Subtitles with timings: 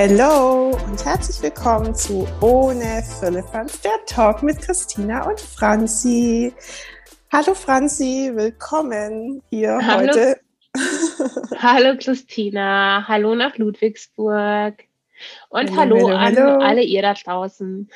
[0.00, 6.54] Hallo und herzlich willkommen zu Ohne Firlefanz, der Talk mit Christina und Franzi.
[7.32, 10.06] Hallo Franzi, willkommen hier Hallo.
[10.06, 10.40] heute.
[11.58, 14.84] Hallo Christina, hallo nach Ludwigsburg
[15.48, 16.64] und Hallo, hallo, hallo, an hallo.
[16.64, 17.90] alle ihr da draußen.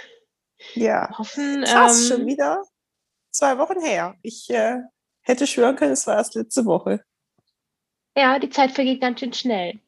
[0.75, 2.65] Ja, Hoffen, schon ähm, wieder
[3.31, 4.17] zwei Wochen her.
[4.23, 4.79] Ich äh,
[5.21, 7.05] hätte schwören können, es war erst letzte Woche.
[8.17, 9.79] ja, die Zeit vergeht ganz schön schnell.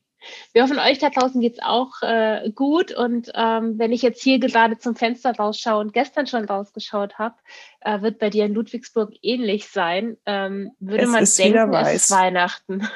[0.52, 2.92] Wir hoffen, euch da draußen geht's auch äh, gut.
[2.92, 7.36] Und ähm, wenn ich jetzt hier gerade zum Fenster rausschaue und gestern schon rausgeschaut habe,
[7.80, 10.16] äh, wird bei dir in Ludwigsburg ähnlich sein.
[10.26, 12.88] Ähm, würde Es man denken, es ist Weihnachten.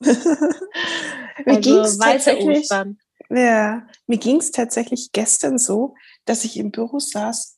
[0.00, 2.98] Mir also ging's tatsächlich, Ostern.
[3.30, 7.56] ja, mir ging es tatsächlich gestern so, dass ich im Büro saß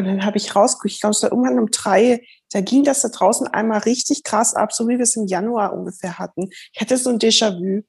[0.00, 3.02] und dann habe ich rausgeguckt, ich glaube, es war irgendwann um drei, da ging das
[3.02, 6.48] da draußen einmal richtig krass ab, so wie wir es im Januar ungefähr hatten.
[6.72, 7.82] Ich hatte so ein Déjà-vu,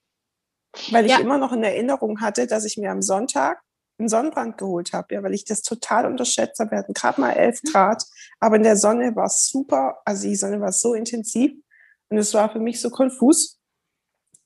[0.91, 1.19] weil ich Ja.
[1.19, 3.61] immer noch in Erinnerung hatte, dass ich mir am Sonntag
[3.99, 6.71] einen Sonnenbrand geholt habe, ja, weil ich das total unterschätzt habe.
[6.71, 8.03] Wir hatten gerade mal elf Grad,
[8.39, 11.51] aber in der Sonne war es super, also die Sonne war so intensiv
[12.09, 13.59] und es war für mich so konfus.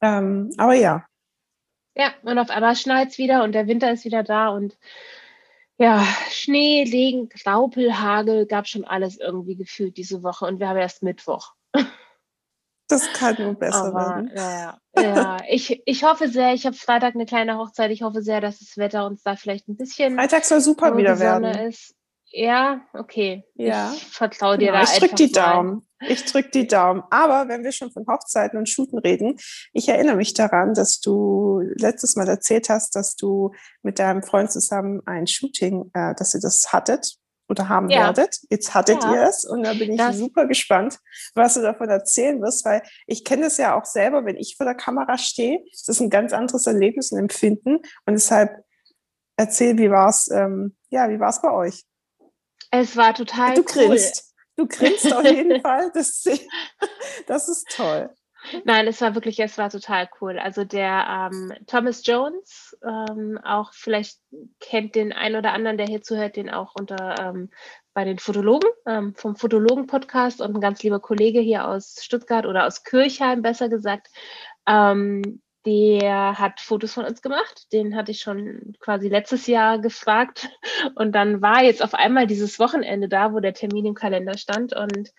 [0.01, 1.05] Ähm, aber ja,
[1.95, 4.77] Ja, und auf einmal schneit's wieder und der Winter ist wieder da und
[5.77, 10.77] ja, Schnee, Regen, Graupel, Hagel, gab schon alles irgendwie gefühlt diese Woche und wir haben
[10.77, 11.53] erst Mittwoch.
[12.87, 14.31] das kann nur besser Aber werden.
[14.35, 15.37] ja, ja.
[15.49, 18.77] Ich, ich hoffe sehr, ich habe Freitag eine kleine Hochzeit, ich hoffe sehr, dass das
[18.77, 21.67] Wetter uns da vielleicht ein bisschen Freitag soll super wieder Sonne werden.
[21.69, 21.95] ist.
[22.31, 23.45] Ja, okay.
[23.53, 23.93] Ja.
[23.93, 25.31] Ich vertraue dir Genau, da ich drück einfach die.
[25.31, 25.87] Daumen.
[26.07, 27.01] Ich drück die Daumen.
[27.09, 29.37] Aber wenn wir schon von Hochzeiten und Shooten reden,
[29.71, 33.51] ich erinnere mich daran, dass du letztes Mal erzählt hast, dass du
[33.83, 37.15] mit deinem Freund zusammen ein Shooting, äh, dass ihr das hattet
[37.47, 38.05] oder haben Ja.
[38.05, 38.39] werdet.
[38.49, 39.13] Jetzt hattet Ja.
[39.13, 40.99] ihr es und da bin ich Das- super gespannt,
[41.35, 44.65] was du davon erzählen wirst, weil ich kenne es ja auch selber, wenn ich vor
[44.65, 45.59] der Kamera stehe.
[45.71, 47.75] Das ist ein ganz anderes Erlebnis und Empfinden
[48.05, 48.63] und deshalb
[49.37, 51.83] erzähl, wie war's, ähm, ja, wie war's bei euch?
[52.71, 53.87] Es war total Du cool.
[53.87, 54.33] grinst.
[54.57, 55.91] Du grinst auf jeden Fall.
[55.93, 56.23] Das,
[57.27, 58.09] das ist toll.
[58.63, 60.39] Nein, es war wirklich, es war total cool.
[60.39, 64.19] Also der ähm, Thomas Jones, ähm, auch vielleicht
[64.59, 67.49] kennt den einen oder anderen, der hier zuhört, den auch unter ähm,
[67.93, 72.65] bei den Fotologen, ähm, vom Fotologen-Podcast und ein ganz lieber Kollege hier aus Stuttgart oder
[72.65, 74.09] aus Kirchheim, besser gesagt.
[74.67, 77.71] Ähm, der hat Fotos von uns gemacht.
[77.73, 80.49] Den hatte ich schon quasi letztes Jahr gefragt.
[80.95, 84.75] Und dann war jetzt auf einmal dieses Wochenende da, wo der Termin im Kalender stand.
[84.75, 85.11] Und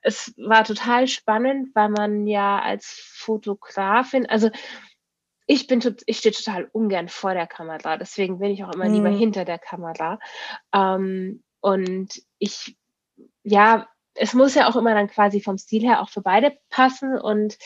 [0.00, 4.50] es war total spannend, weil man ja als Fotografin, also
[5.46, 9.10] ich bin, ich stehe total ungern vor der Kamera, deswegen bin ich auch immer lieber
[9.10, 9.16] Mhm.
[9.16, 10.18] hinter der Kamera.
[10.74, 12.76] Ähm, und ich,
[13.42, 17.18] ja, es muss ja auch immer dann quasi vom Stil her auch für beide passen
[17.18, 17.56] und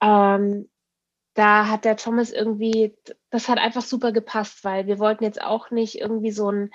[0.00, 0.68] ähm,
[1.34, 2.96] da hat der Thomas irgendwie,
[3.30, 6.70] das hat einfach super gepasst, weil wir wollten jetzt auch nicht irgendwie so ein,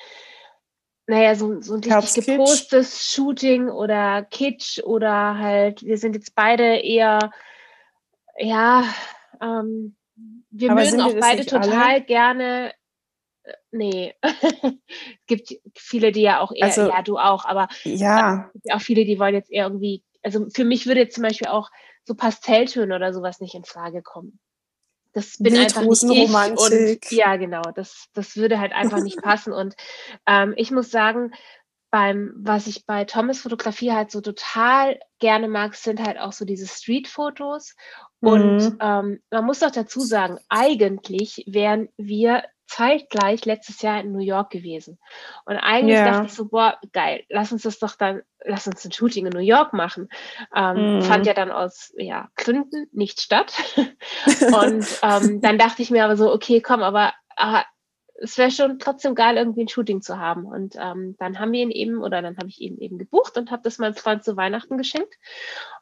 [1.12, 6.78] naja, so, so ein richtig gepostes Shooting oder Kitsch oder halt, wir sind jetzt beide
[6.78, 7.32] eher,
[8.38, 8.86] ja,
[9.42, 9.98] ähm,
[10.52, 11.64] wir Aber mögen auch beide nicht alle?
[11.66, 12.74] total gerne,
[13.44, 18.46] äh, nee, es gibt viele, die ja auch eher, Also- ja, du auch, aber Ja,
[18.48, 21.24] es gibt auch viele, die wollen jetzt eher irgendwie, also für mich würde jetzt zum
[21.24, 21.70] Beispiel auch
[22.06, 24.40] so Pastelltöne oder sowas nicht in Frage kommen.
[25.14, 29.52] Das bin einfach nicht ich und ja, genau, das, das würde halt einfach nicht passen.
[29.52, 29.76] Und
[30.26, 31.34] ähm, ich muss sagen,
[31.92, 36.46] beim, was ich bei Thomas Fotografie halt so total gerne mag, sind halt auch so
[36.46, 37.76] diese Street-Fotos.
[38.22, 38.78] Und Mhm.
[38.80, 44.50] ähm, man muss doch dazu sagen, eigentlich wären wir zeitgleich letztes Jahr in New York
[44.50, 44.98] gewesen.
[45.46, 46.06] Und eigentlich Ja.
[46.06, 49.34] dachte ich so, boah, geil, lass uns das doch dann, lass uns ein Shooting in
[49.34, 50.08] New York machen.
[50.56, 51.02] Ähm, Mhm.
[51.02, 53.54] Fand ja dann aus ja, Gründen nicht statt.
[54.54, 57.64] Und ähm, dann dachte ich mir aber so, okay, komm, aber ah,
[58.16, 60.46] es wäre schon trotzdem geil, irgendwie ein Shooting zu haben.
[60.46, 63.52] Und ähm, dann haben wir ihn eben, oder dann habe ich ihn eben gebucht und
[63.52, 65.16] habe das meinem Freund zu Weihnachten geschenkt.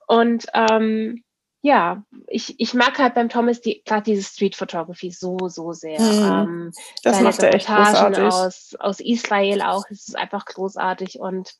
[0.07, 1.23] Und ähm,
[1.61, 5.99] ja, ich, ich mag halt beim Thomas die, gerade diese Street Photography so, so sehr.
[5.99, 6.23] Mhm.
[6.25, 6.71] Ähm,
[7.03, 8.23] Das seine macht er echt Reportagen großartig.
[8.23, 11.53] aus, aus Israel auch, es ist einfach großartig und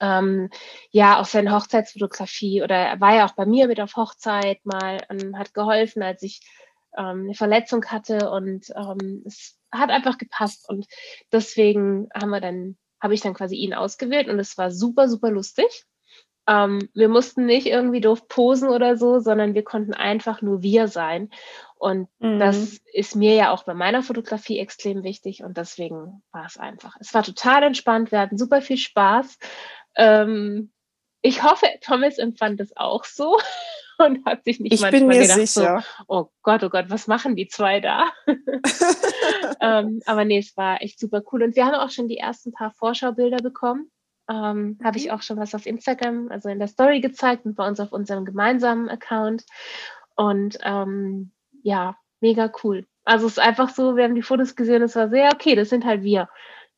[0.00, 0.50] ähm,
[0.90, 5.00] ja, auch seine Hochzeitsfotografie oder er war ja auch bei mir mit auf Hochzeit mal
[5.08, 6.40] und hat geholfen, als ich
[6.96, 10.86] ähm, eine Verletzung hatte und ähm, es hat einfach gepasst und
[11.32, 15.30] deswegen haben wir dann, habe ich dann quasi ihn ausgewählt und es war super, super
[15.30, 15.84] lustig.
[16.48, 20.88] Ähm, wir mussten nicht irgendwie doof posen oder so, sondern wir konnten einfach nur wir
[20.88, 21.30] sein.
[21.76, 22.38] Und Mhm.
[22.38, 26.96] das ist mir ja auch bei meiner Fotografie extrem wichtig und deswegen war es einfach.
[27.00, 29.38] Es war total entspannt, wir hatten super viel Spaß.
[29.96, 30.72] Ähm,
[31.20, 33.38] ich hoffe, Thomas empfand es auch so.
[33.98, 35.84] und hat sich nicht ich manchmal bin mir gedacht, sicher.
[35.98, 38.06] so, oh Gott, oh Gott, was machen die zwei da?
[39.60, 41.42] ähm, aber nee, es war echt super cool.
[41.42, 43.90] Und wir haben auch schon die ersten paar Vorschaubilder bekommen.
[44.30, 45.10] Ähm, Habe ich Mhm.
[45.12, 48.24] auch schon was auf Instagram, also in der Story gezeigt und bei uns auf unserem
[48.24, 49.44] gemeinsamen Account.
[50.16, 51.32] Und ähm,
[51.62, 52.86] ja, mega cool.
[53.04, 55.70] Also es ist einfach so, wir haben die Fotos gesehen, es war sehr, okay, das
[55.70, 56.28] sind halt wir.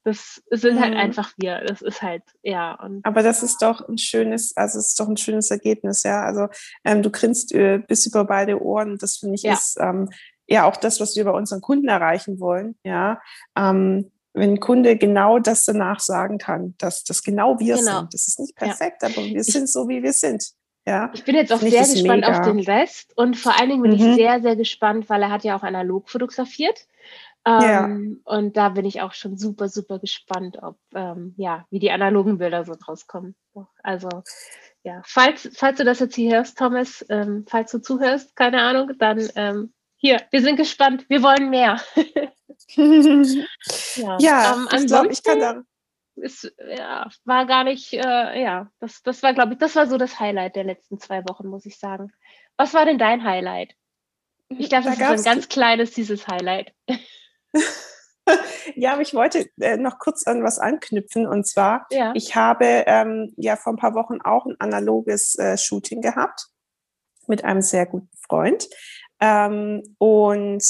[0.04, 1.00] Das sind halt Mhm.
[1.00, 1.60] einfach wir.
[1.66, 2.74] Das ist halt, ja.
[2.82, 6.22] Und Aber das ist doch ein schönes, also es ist doch ein schönes Ergebnis, ja.
[6.22, 6.48] Also
[6.84, 8.96] ähm, du grinst äh, bis über beide Ohren.
[8.96, 9.52] Das finde ich Ja.
[9.54, 10.08] ist ähm,
[10.46, 13.20] ja auch das, was wir bei unseren Kunden erreichen wollen, ja.
[13.56, 17.98] Ähm, wenn ein Kunde genau das danach sagen kann, dass das genau wir Genau.
[18.00, 18.14] sind.
[18.14, 18.66] Das ist nicht Ja.
[18.68, 20.44] perfekt, aber wir sind so, wie wir sind.
[20.86, 21.10] Ja.
[21.12, 22.38] Ich bin jetzt auch ich sehr gespannt mega.
[22.38, 23.96] auf den Rest und vor allen Dingen bin Mhm.
[23.98, 26.86] ich sehr, sehr gespannt, weil er hat ja auch analog fotografiert.
[27.46, 27.84] Ja.
[27.86, 31.90] Ähm, Und da bin ich auch schon super, super gespannt, ob, ähm, ja, wie die
[31.90, 33.34] analogen Bilder so draus kommen.
[33.82, 34.08] Also,
[34.84, 38.92] ja, falls, falls du das jetzt hier hörst, Thomas, ähm, falls du zuhörst, keine Ahnung,
[38.98, 41.80] dann ähm, hier, wir sind gespannt, wir wollen mehr.
[42.76, 45.62] ja, ja, ähm, ich glaube, ich kann da.
[46.16, 49.96] es ja, war gar nicht, äh, ja, das, das war, glaube ich, das war so
[49.98, 52.12] das Highlight der letzten zwei Wochen, muss ich sagen.
[52.56, 53.74] Was war denn dein Highlight?
[54.48, 56.74] Ich dachte, da das ist ein ganz kleines, dieses Highlight.
[58.76, 62.12] Ja, aber ich wollte äh, noch kurz an was anknüpfen und zwar, Ja.
[62.14, 66.46] ich habe ähm, ja vor ein paar Wochen auch ein analoges äh, Shooting gehabt
[67.26, 68.68] mit einem sehr guten Freund.
[69.20, 70.64] Ähm, und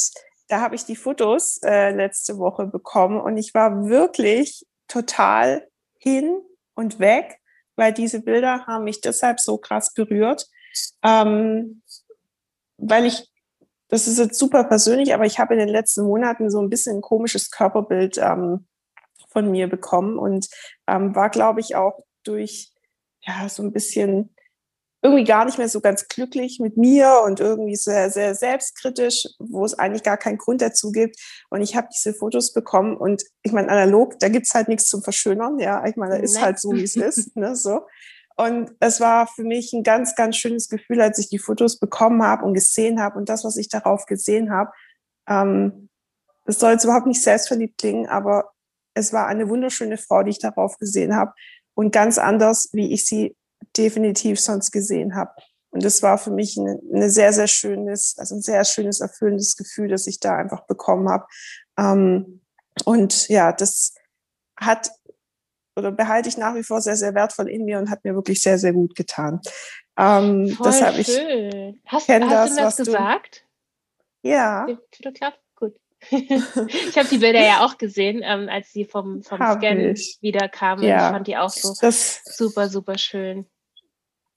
[0.51, 5.69] da habe ich die Fotos äh, letzte Woche bekommen und ich war wirklich total
[5.99, 6.41] hin
[6.75, 7.39] und weg,
[7.77, 10.49] weil diese Bilder haben mich deshalb so krass berührt,
[11.03, 11.83] ähm,
[12.77, 13.31] weil ich
[13.91, 16.99] das ist jetzt super persönlich, aber ich habe in den letzten Monaten so ein bisschen
[16.99, 18.69] ein komisches Körperbild ähm,
[19.31, 20.49] von mir bekommen und
[20.87, 22.73] ähm, war, glaube ich, auch durch
[23.23, 24.35] ja so ein bisschen
[25.03, 29.65] irgendwie gar nicht mehr so ganz glücklich mit mir und irgendwie sehr, sehr selbstkritisch, wo
[29.65, 31.17] es eigentlich gar keinen Grund dazu gibt.
[31.49, 35.03] Und ich habe diese Fotos bekommen und ich meine, analog, da gibt's halt nichts zum
[35.03, 35.59] Verschönern.
[35.59, 37.35] Ja, ich meine, da ist halt so, wie es ist.
[37.37, 37.87] Ne, so.
[38.37, 42.23] Und es war für mich ein ganz, ganz schönes Gefühl, als ich die Fotos bekommen
[42.23, 44.71] habe und gesehen habe und das, was ich darauf gesehen habe.
[45.29, 45.89] Ähm,
[46.45, 48.51] das soll jetzt überhaupt nicht selbstverliebt klingen, aber
[48.95, 51.33] es war eine wunderschöne Frau, die ich darauf gesehen habe
[51.75, 53.37] und ganz anders, wie ich sie
[53.77, 55.33] definitiv sonst gesehen habe.
[55.71, 59.57] Und das war für mich eine, eine sehr, sehr schönes, also ein sehr schönes, erfüllendes
[59.57, 61.27] Gefühl, das ich da einfach bekommen habe.
[61.79, 62.41] Ähm,
[62.85, 63.95] und ja, das
[64.57, 64.91] hat
[65.77, 68.43] oder behalte ich nach wie vor sehr, sehr wertvoll in mir und hat mir wirklich
[68.43, 69.41] sehr, sehr gut getan.
[69.97, 71.81] Ähm, Voll deshalb ich, schön.
[71.87, 73.47] Hast, kenn hast das, du ihm das was du- gesagt?
[74.23, 75.35] ja, Dem Fotograf?
[75.35, 75.40] Gut.
[76.11, 80.19] Ich habe die Bilder ja auch gesehen, ähm, als sie vom, vom Hab Scan ich.
[80.21, 80.83] wieder kamen.
[80.83, 81.07] Ja.
[81.09, 83.47] Ich fand die auch so das, super, super schön.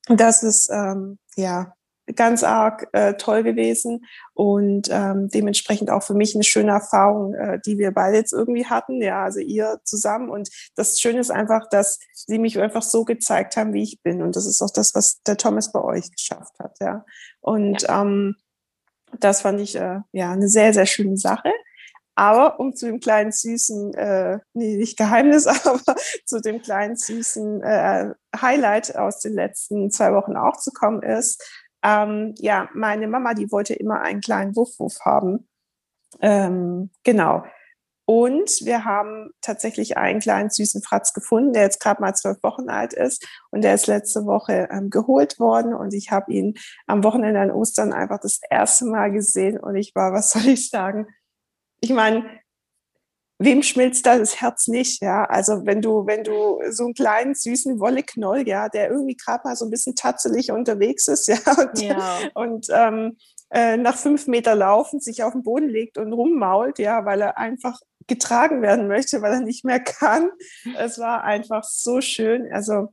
[0.08, 1.74] das ist ähm, ja
[2.16, 7.60] ganz arg äh, toll gewesen und ähm, dementsprechend auch für mich eine schöne Erfahrung, äh,
[7.66, 10.30] die wir beide jetzt irgendwie hatten, ja, also ihr zusammen.
[10.30, 14.22] Und das Schöne ist einfach, dass sie mich einfach so gezeigt haben, wie ich bin.
[14.22, 17.06] Und das ist auch das, was der Thomas bei euch geschafft hat, ja.
[17.40, 18.36] Und ähm,
[19.20, 21.52] das fand ich äh, ja eine sehr, sehr schöne Sache.
[22.16, 25.96] Aber um zu dem kleinen süßen, äh, nee, nicht Geheimnis, aber
[26.26, 31.44] zu dem kleinen süßen äh, Highlight aus den letzten zwei Wochen auch zu kommen ist,
[31.84, 35.48] ähm, ja, meine Mama, die wollte immer einen kleinen Wuff-Wuff haben.
[36.22, 37.44] Ähm, genau.
[38.06, 42.70] Und wir haben tatsächlich einen kleinen süßen Fratz gefunden, der jetzt gerade mal zwölf Wochen
[42.70, 43.26] alt ist.
[43.50, 45.74] Und der ist letzte Woche ähm, geholt worden.
[45.74, 46.56] Und ich habe ihn
[46.86, 49.58] am Wochenende an Ostern einfach das erste Mal gesehen.
[49.58, 51.08] Und ich war, was soll ich sagen?
[51.80, 52.26] Ich meine,
[53.40, 55.26] wem schmilzt da das Herz nicht, ja?
[55.26, 59.56] Also wenn du, wenn du so einen kleinen, süßen Wolleknoll, ja, der irgendwie gerade mal
[59.56, 62.20] so ein bisschen tatzelig unterwegs ist, ja, und, Ja.
[62.34, 63.18] und ähm,
[63.50, 67.38] äh, nach fünf Meter laufen sich auf den Boden legt und rummault, ja, weil er
[67.38, 70.32] einfach getragen werden möchte, weil er nicht mehr kann.
[70.78, 72.52] Es war einfach so schön.
[72.52, 72.90] Also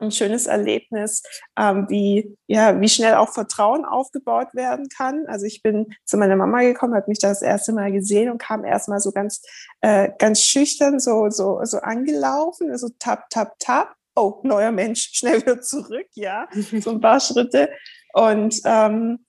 [0.00, 1.22] ein schönes Erlebnis,
[1.58, 5.26] ähm, wie, ja, wie schnell auch Vertrauen aufgebaut werden kann.
[5.26, 8.64] Also ich bin zu meiner Mama gekommen, habe mich das erste Mal gesehen und kam
[8.64, 9.42] erstmal so ganz,
[9.80, 13.94] äh, ganz schüchtern so, so, so angelaufen, so tap, tap, tap.
[14.16, 16.48] Oh, neuer Mensch, schnell wieder zurück, ja,
[16.80, 17.70] so ein paar Schritte.
[18.12, 19.24] Und ähm,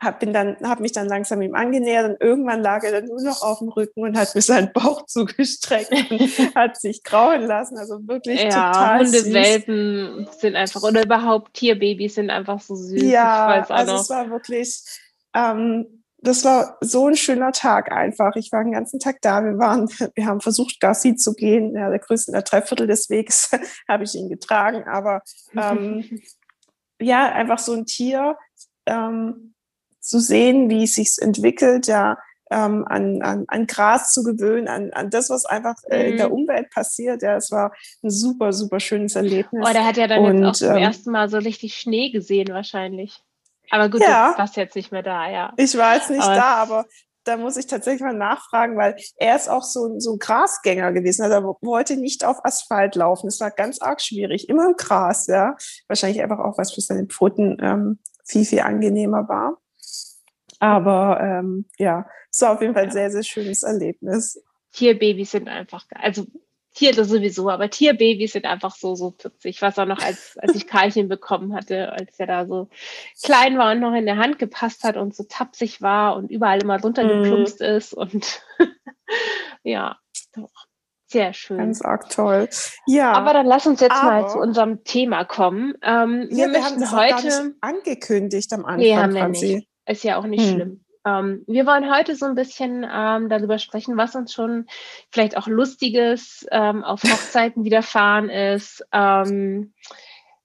[0.00, 3.20] hab, bin dann, hab mich dann langsam ihm angenähert und irgendwann lag er dann nur
[3.22, 6.20] noch auf dem Rücken und hat mir seinen Bauch zugestreckt und
[6.54, 7.76] hat sich grauen lassen.
[7.76, 9.24] Also wirklich Ja, total süß.
[9.26, 13.02] Hundewelpen sind einfach, oder überhaupt Tierbabys sind einfach so süß.
[13.02, 14.00] Ja, ich weiß auch also noch.
[14.00, 14.82] es war wirklich,
[15.34, 18.36] ähm, das war so ein schöner Tag einfach.
[18.36, 19.44] Ich war den ganzen Tag da.
[19.44, 21.74] Wir waren, wir haben versucht, Gassi zu gehen.
[21.74, 23.50] Ja, der größte, der Dreiviertel des Weges
[23.88, 25.22] habe ich ihn getragen, aber
[25.54, 26.22] ähm,
[26.98, 28.36] ja, einfach so ein Tier
[28.86, 29.54] ähm,
[30.00, 32.18] zu sehen, wie es sich entwickelt, ja,
[32.50, 36.28] ähm, an, an, an Gras zu gewöhnen, an, an das, was einfach äh, in der
[36.28, 36.34] mhm.
[36.34, 37.22] Umwelt passiert.
[37.22, 39.64] Ja, es war ein super, super schönes Erlebnis.
[39.68, 42.10] Oh, der hat ja dann Und, jetzt auch zum ähm, ersten Mal so richtig Schnee
[42.10, 43.22] gesehen wahrscheinlich.
[43.70, 45.52] Aber gut, ja, du warst jetzt nicht mehr da, ja.
[45.56, 46.86] Ich war jetzt nicht aber da, aber
[47.22, 51.22] da muss ich tatsächlich mal nachfragen, weil er ist auch so, so ein Grasgänger gewesen.
[51.22, 53.28] Also er wollte nicht auf Asphalt laufen.
[53.28, 54.48] Es war ganz arg schwierig.
[54.48, 55.54] Immer im Gras, ja.
[55.86, 59.58] Wahrscheinlich einfach auch, was für seine Pfoten ähm, viel, viel angenehmer war.
[60.60, 64.40] Aber ähm, ja, es war auf jeden Fall ein sehr, sehr schönes Erlebnis.
[64.72, 66.26] Tierbabys sind einfach, also
[66.74, 69.56] Tiere sowieso, aber Tierbabys sind einfach so, so putzig.
[69.56, 72.68] Ich weiß auch noch, als, als ich Karlchen bekommen hatte, als er da so
[73.22, 76.62] klein war und noch in der Hand gepasst hat und so tapsig war und überall
[76.62, 77.64] immer runtergeplumpst mm.
[77.64, 78.42] ist und
[79.64, 79.98] ja,
[80.34, 80.50] doch.
[81.12, 81.58] Sehr schön.
[81.58, 82.48] Ganz arg toll.
[82.86, 83.14] Ja.
[83.14, 85.74] Aber dann lass uns jetzt aber, mal zu unserem Thema kommen.
[85.82, 88.78] Ähm, wir, ja, wir haben das heute angekündigt am Anfang.
[88.78, 89.66] Nee, haben wir nicht.
[89.90, 90.54] Ist ja auch nicht hm.
[90.54, 90.84] schlimm.
[91.04, 94.66] Ähm, wir wollen heute so ein bisschen ähm, darüber sprechen, was uns schon
[95.10, 98.86] vielleicht auch Lustiges ähm, auf Hochzeiten widerfahren ist.
[98.92, 99.72] Ähm,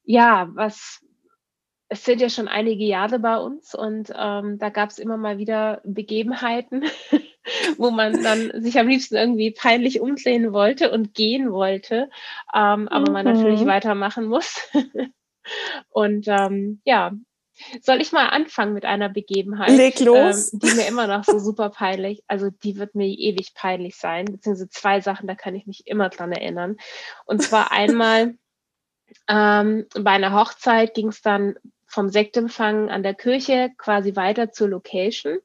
[0.03, 1.01] ja, was
[1.89, 5.37] es sind ja schon einige Jahre bei uns und ähm, da gab es immer mal
[5.37, 6.85] wieder Begebenheiten,
[7.77, 12.09] wo man dann sich am liebsten irgendwie peinlich umdrehen wollte und gehen wollte,
[12.51, 13.13] ähm, aber mhm.
[13.13, 13.67] man natürlich mhm.
[13.67, 14.67] weitermachen muss.
[15.91, 17.11] und ja,
[17.81, 19.71] soll ich mal anfangen mit einer Begebenheit?
[19.71, 20.53] Leg los.
[20.53, 24.25] Ähm, die mir immer noch so super peinlich, also die wird mir ewig peinlich sein,
[24.25, 26.77] beziehungsweise zwei Sachen, da kann ich mich immer dran erinnern.
[27.25, 28.35] Und zwar einmal
[29.27, 31.55] ähm, bei einer Hochzeit ging es dann
[31.88, 35.39] vom Sektempfang an der Kirche quasi weiter zur Location.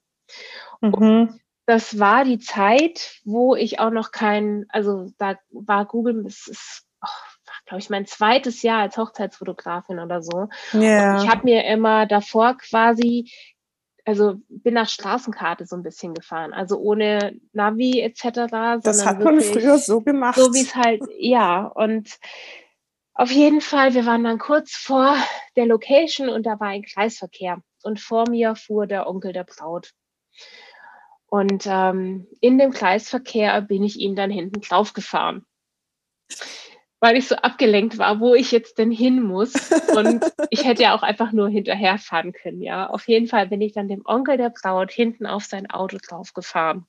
[0.80, 1.40] Mhm.
[1.66, 6.86] Das war die Zeit, wo ich auch noch kein, also da war Google, das ist
[7.02, 7.06] oh,
[7.70, 10.48] glaube ich, mein zweites Jahr als Hochzeitsfotografin oder so.
[10.74, 11.14] Yeah.
[11.14, 13.30] Und ich habe mir immer davor quasi,
[14.04, 18.50] also bin nach Straßenkarte so ein bisschen gefahren, also ohne Navi etc.
[18.82, 20.36] Das hat man früher so gemacht.
[20.36, 21.64] So wie es halt, ja.
[21.64, 22.18] Und
[23.14, 25.14] auf jeden Fall, wir waren dann kurz vor
[25.54, 27.62] der Location und da war ein Kreisverkehr.
[27.84, 29.92] Und vor mir fuhr der Onkel der Braut.
[31.26, 35.46] Und ähm, in dem Kreisverkehr bin ich ihn dann hinten drauf gefahren
[37.00, 39.54] weil ich so abgelenkt war, wo ich jetzt denn hin muss.
[39.96, 42.88] Und ich hätte ja auch einfach nur hinterherfahren können, ja.
[42.88, 46.86] Auf jeden Fall bin ich dann dem Onkel der Braut hinten auf sein Auto draufgefahren.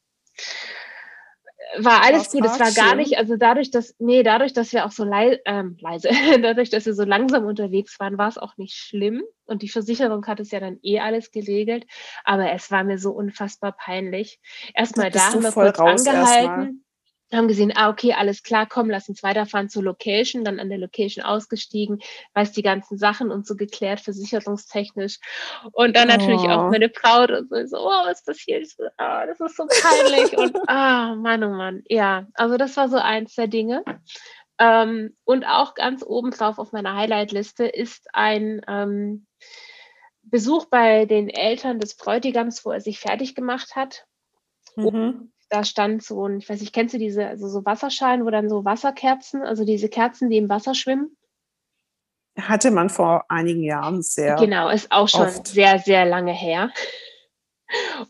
[1.78, 4.92] War alles gut, es war gar nicht, also dadurch, dass, nee, dadurch, dass wir auch
[4.92, 6.10] so lei ähm, leise,
[6.42, 9.24] dadurch, dass wir so langsam unterwegs waren, war es auch nicht schlimm.
[9.46, 11.86] Und die Versicherung hat es ja dann eh alles geregelt.
[12.26, 14.42] Aber es war mir so unfassbar peinlich.
[14.74, 16.81] Erstmal da haben wir kurz angehalten
[17.38, 20.78] haben gesehen, ah, okay, alles klar, komm, lass uns weiterfahren zur Location, dann an der
[20.78, 22.02] Location ausgestiegen,
[22.34, 25.20] weiß die ganzen Sachen und so geklärt, versicherungstechnisch.
[25.72, 26.18] Und dann oh.
[26.18, 26.70] natürlich auch oh.
[26.70, 28.68] meine Braut und so, oh, was passiert?
[28.68, 30.38] So, oh, das ist so peinlich.
[30.38, 31.84] und ah, oh, Mann, oh Mann.
[31.88, 33.84] Ja, also das war so eins der Dinge.
[34.60, 39.26] Ähm, und auch ganz oben drauf auf meiner Highlight-Liste ist ein ähm,
[40.24, 44.06] Besuch bei den Eltern des Bräutigams, wo er sich fertig gemacht hat.
[44.76, 48.30] Mhm da stand so ein, ich weiß nicht, kennst du diese, also so Wasserschalen, wo
[48.30, 51.18] dann so Wasserkerzen, also diese Kerzen, die im Wasser schwimmen?
[52.40, 54.38] Hatte man vor einigen Jahren sehr.
[54.38, 55.48] Genau, ist auch schon oft.
[55.48, 56.72] sehr, sehr lange her.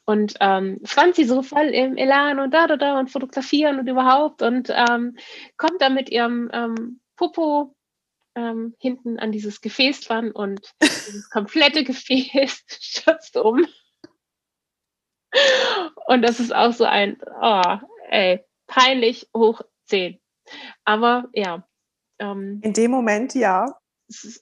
[0.05, 4.43] Und ähm, Franzi so voll im Elan und da, da, da und fotografieren und überhaupt
[4.43, 5.17] und ähm,
[5.57, 7.75] kommt dann mit ihrem ähm, Popo
[8.35, 13.65] ähm, hinten an dieses Gefäß dran und dieses komplette Gefäß stürzt um.
[16.07, 17.77] Und das ist auch so ein, oh,
[18.09, 20.19] ey, peinlich hoch 10.
[20.85, 21.67] Aber ja.
[22.19, 23.77] Ähm, In dem Moment ja.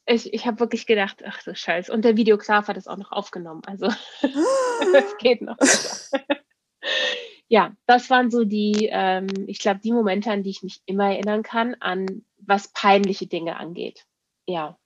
[0.06, 1.90] ich ich habe wirklich gedacht, ach du Scheiß.
[1.90, 3.62] Und der Videograf hat es auch noch aufgenommen.
[3.66, 3.88] Also
[4.22, 5.58] es geht noch.
[7.48, 11.12] ja, das waren so die, ähm, ich glaube, die Momente, an die ich mich immer
[11.12, 14.06] erinnern kann, an was peinliche Dinge angeht.
[14.48, 14.78] Ja.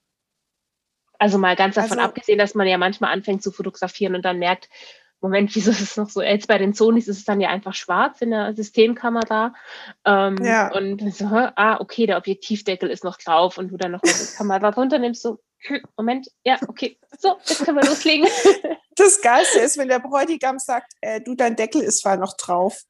[1.20, 4.40] Also mal ganz davon also, abgesehen, dass man ja manchmal anfängt zu fotografieren und dann
[4.40, 4.70] merkt,
[5.24, 6.22] Moment, wieso ist es noch so?
[6.22, 9.53] Jetzt bei den Sonys ist es dann ja einfach schwarz in der Systemkamera.
[10.03, 10.70] Ähm, ja.
[10.75, 14.68] Und so, ah, okay, der Objektivdeckel ist noch drauf und du dann noch die Kamera
[14.70, 18.27] runter nimmst, so, hm, Moment, ja, okay, so, jetzt können wir loslegen.
[18.96, 22.84] Das Geilste ist, wenn der Bräutigam sagt, äh, du, dein Deckel ist zwar noch drauf.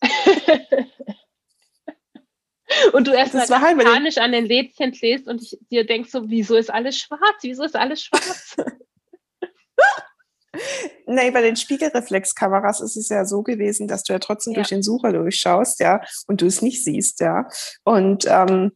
[2.94, 6.56] und du erst mal panisch an den Lädchen drehst und ich, dir denkst so, wieso
[6.56, 7.42] ist alles schwarz?
[7.42, 8.56] Wieso ist alles schwarz?
[11.12, 14.58] Nee, bei den Spiegelreflexkameras ist es ja so gewesen, dass du ja trotzdem ja.
[14.58, 17.48] durch den Sucher durchschaust, ja, und du es nicht siehst, ja.
[17.84, 18.72] Und ähm,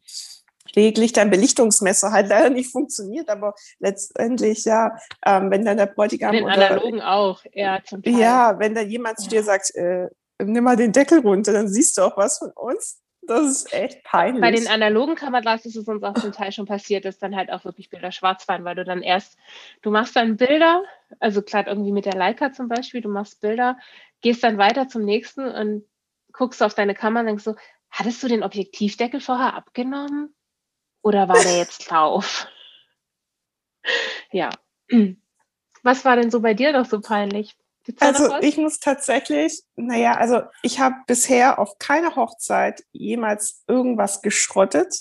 [0.75, 6.33] lediglich dein Belichtungsmesser halt leider nicht funktioniert, aber letztendlich ja, ähm, wenn dann der Bräutigam
[6.33, 8.19] den oder, analogen auch, ja, zum Teil.
[8.19, 9.25] Ja, wenn dann jemand ja.
[9.25, 10.09] zu dir sagt, äh,
[10.43, 13.01] nimm mal den Deckel runter, dann siehst du auch was von uns.
[13.27, 14.41] Das ist echt peinlich.
[14.41, 17.51] Bei den analogen Kameras ist es uns auch zum Teil schon passiert, dass dann halt
[17.51, 19.39] auch wirklich Bilder schwarz waren, weil du dann erst,
[19.83, 20.83] du machst dann Bilder,
[21.21, 23.79] also gerade irgendwie mit der Leica zum Beispiel, du machst Bilder,
[24.21, 25.85] gehst dann weiter zum nächsten und
[26.33, 27.57] guckst auf deine Kamera und denkst so,
[27.91, 30.35] hattest du den Objektivdeckel vorher abgenommen?
[31.03, 32.49] Oder war der jetzt drauf?
[34.31, 34.51] ja.
[35.83, 37.57] Was war denn so bei dir doch so peinlich?
[38.01, 44.95] Also ich muss tatsächlich, naja, also ich habe bisher auf keiner Hochzeit jemals irgendwas geschrottet.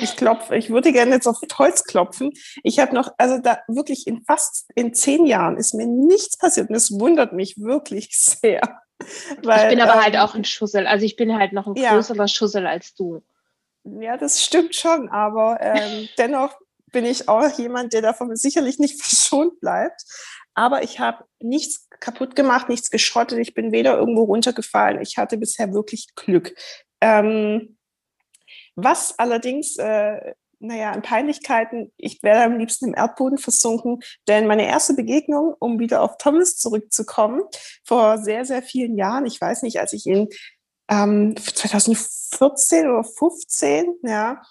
[0.00, 2.32] Ich klopfe, ich würde gerne jetzt auf Holz klopfen.
[2.62, 6.70] Ich habe noch, also da wirklich in fast in zehn Jahren ist mir nichts passiert
[6.70, 8.62] und es wundert mich wirklich sehr.
[9.42, 10.86] Weil, ich bin aber halt ähm, halt auch ein Schussel.
[10.86, 12.28] Also ich bin halt noch ein größerer ja.
[12.28, 13.22] Schussel als du.
[13.84, 16.54] Ja, das stimmt schon, aber ähm, dennoch
[16.92, 20.04] bin ich auch jemand, der davon sicherlich nicht verschont bleibt.
[20.54, 23.38] Aber ich habe nichts kaputt gemacht, nichts geschrottet.
[23.38, 25.00] Ich bin weder irgendwo runtergefallen.
[25.00, 26.54] Ich hatte bisher wirklich Glück.
[27.00, 27.78] Ähm,
[28.76, 34.66] was allerdings, äh, naja, an Peinlichkeiten, ich wäre am liebsten im Erdboden versunken, denn meine
[34.66, 37.42] erste Begegnung, um wieder auf Thomas zurückzukommen,
[37.84, 40.28] vor sehr, sehr vielen Jahren, ich weiß nicht, als ich ihn
[40.88, 44.42] ähm, 2014 oder 15, ja,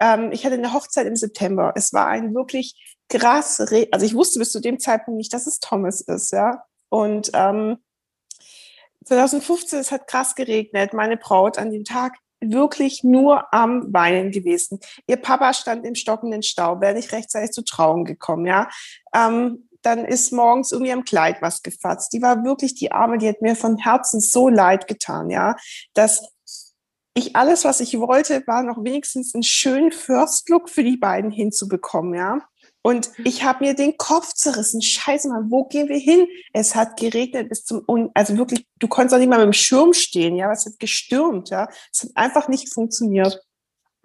[0.00, 1.72] ähm, ich hatte eine Hochzeit im September.
[1.76, 5.60] Es war ein wirklich krass, also ich wusste bis zu dem Zeitpunkt nicht, dass es
[5.60, 6.64] Thomas ist, ja.
[6.88, 7.78] Und ähm,
[9.04, 10.92] 2015, es hat krass geregnet.
[10.92, 14.80] Meine Braut an dem Tag wirklich nur am Weinen gewesen.
[15.06, 18.68] Ihr Papa stand im stockenden Stau, wäre nicht rechtzeitig zu Trauung gekommen, ja.
[19.14, 22.12] Ähm, dann ist morgens irgendwie am Kleid was gefatzt.
[22.12, 25.56] Die war wirklich die Arme, die hat mir von Herzen so leid getan, ja,
[25.94, 26.32] dass
[27.14, 31.30] ich alles, was ich wollte, war noch wenigstens einen schönen First Look für die beiden
[31.30, 32.40] hinzubekommen, ja.
[32.82, 34.80] Und ich habe mir den Kopf zerrissen.
[34.80, 36.26] Scheiße, Mann, wo gehen wir hin?
[36.54, 39.92] Es hat geregnet bis zum, also wirklich, du konntest auch nicht mal mit dem Schirm
[39.92, 41.68] stehen, ja, es hat gestürmt, ja.
[41.92, 43.44] Es hat einfach nicht funktioniert.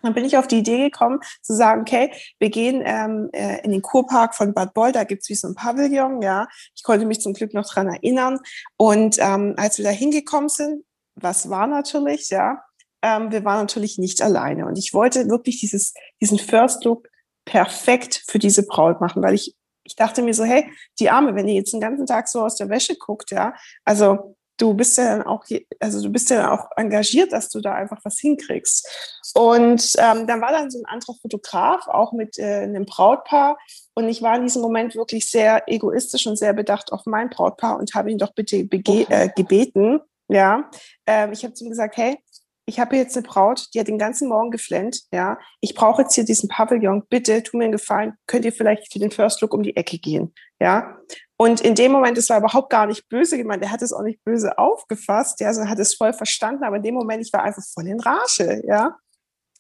[0.02, 3.72] Dann bin ich auf die Idee gekommen, zu sagen, okay, wir gehen ähm, äh, in
[3.72, 6.48] den Kurpark von Bad Boll, da gibt's wie so ein Pavillon, ja.
[6.76, 8.40] Ich konnte mich zum Glück noch dran erinnern.
[8.78, 10.84] Und ähm, als wir da hingekommen sind,
[11.16, 12.65] was war natürlich, ja,
[13.06, 14.66] ähm, wir waren natürlich nicht alleine.
[14.66, 17.08] Und ich wollte wirklich dieses, diesen First Look
[17.46, 20.68] perfekt für diese Braut machen, weil ich, ich dachte mir so, hey,
[21.00, 24.36] die Arme, wenn die jetzt den ganzen Tag so aus der Wäsche guckt, ja, also
[24.58, 25.44] du bist ja dann auch,
[25.80, 28.88] also du bist ja dann auch engagiert, dass du da einfach was hinkriegst.
[29.36, 33.60] Und ähm, dann war dann so ein anderer Fotograf, auch mit äh, einem Brautpaar.
[33.94, 37.78] Und ich war in diesem Moment wirklich sehr egoistisch und sehr bedacht auf mein Brautpaar
[37.78, 40.70] und habe ihn doch bitte äh, gebeten, ja.
[41.06, 42.18] Ähm, ich habe zu ihm gesagt, hey,
[42.66, 45.38] ich habe jetzt eine Braut, die hat den ganzen Morgen geflennt, ja.
[45.62, 47.04] Ich brauche jetzt hier diesen Pavillon.
[47.10, 48.14] Bitte, tu mir einen Gefallen.
[48.26, 50.98] Könnt ihr vielleicht für den First Look um die Ecke gehen, ja?
[51.38, 53.62] Und in dem Moment, es war überhaupt gar nicht böse gemeint.
[53.62, 55.48] Er hat es auch nicht böse aufgefasst, ja.
[55.48, 56.64] Also hat es voll verstanden.
[56.64, 58.98] Aber in dem Moment, ich war einfach voll in Rage, ja.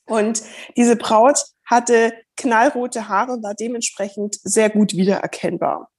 [0.08, 0.42] Und
[0.78, 5.90] diese Braut hatte knallrote Haare und war dementsprechend sehr gut wiedererkennbar.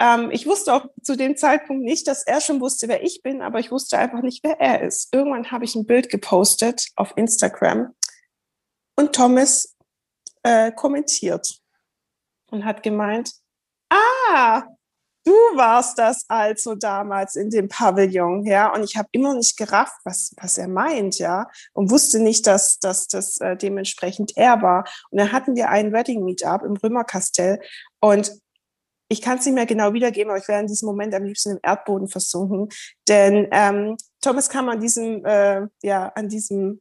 [0.00, 3.42] Ähm, ich wusste auch zu dem Zeitpunkt nicht, dass er schon wusste, wer ich bin,
[3.42, 5.14] aber ich wusste einfach nicht, wer er ist.
[5.14, 7.94] Irgendwann habe ich ein Bild gepostet auf Instagram
[8.96, 9.76] und Thomas
[10.42, 11.60] äh, kommentiert
[12.50, 13.30] und hat gemeint,
[13.90, 14.62] ah,
[15.26, 20.00] du warst das also damals in dem Pavillon, ja, und ich habe immer nicht gerafft,
[20.04, 24.84] was, was er meint, ja, und wusste nicht, dass, dass das äh, dementsprechend er war.
[25.10, 27.60] Und dann hatten wir einen Wedding Meetup im Römerkastell
[28.00, 28.32] und
[29.10, 31.52] ich kann es nicht mehr genau wiedergeben, aber ich wäre in diesem Moment am liebsten
[31.52, 32.68] im Erdboden versunken.
[33.08, 36.80] Denn ähm, Thomas kam an diesem, äh, ja, an diesem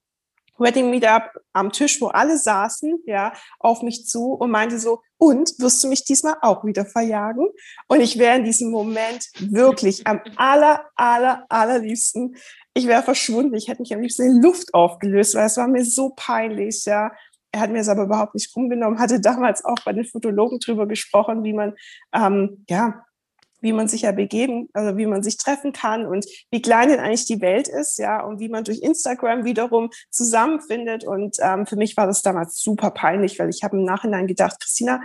[0.60, 5.54] Wedding Meetup am Tisch, wo alle saßen, ja, auf mich zu und meinte so, und
[5.58, 7.48] wirst du mich diesmal auch wieder verjagen?
[7.88, 12.36] Und ich wäre in diesem Moment wirklich am aller, aller, allerliebsten,
[12.76, 13.56] ich wäre verschwunden.
[13.56, 17.12] Ich hätte mich am liebsten in Luft aufgelöst, weil es war mir so peinlich, ja.
[17.52, 20.88] Er hat mir es aber überhaupt nicht rumgenommen, hatte damals auch bei den Fotologen drüber
[20.88, 21.76] gesprochen, wie man,
[22.14, 23.04] ähm, ja,
[23.62, 27.00] wie man sich ja begeben, also wie man sich treffen kann und wie klein denn
[27.00, 31.04] eigentlich die Welt ist, ja, und wie man durch Instagram wiederum zusammenfindet.
[31.04, 34.62] Und ähm, für mich war das damals super peinlich, weil ich habe im Nachhinein gedacht,
[34.62, 35.02] Christina,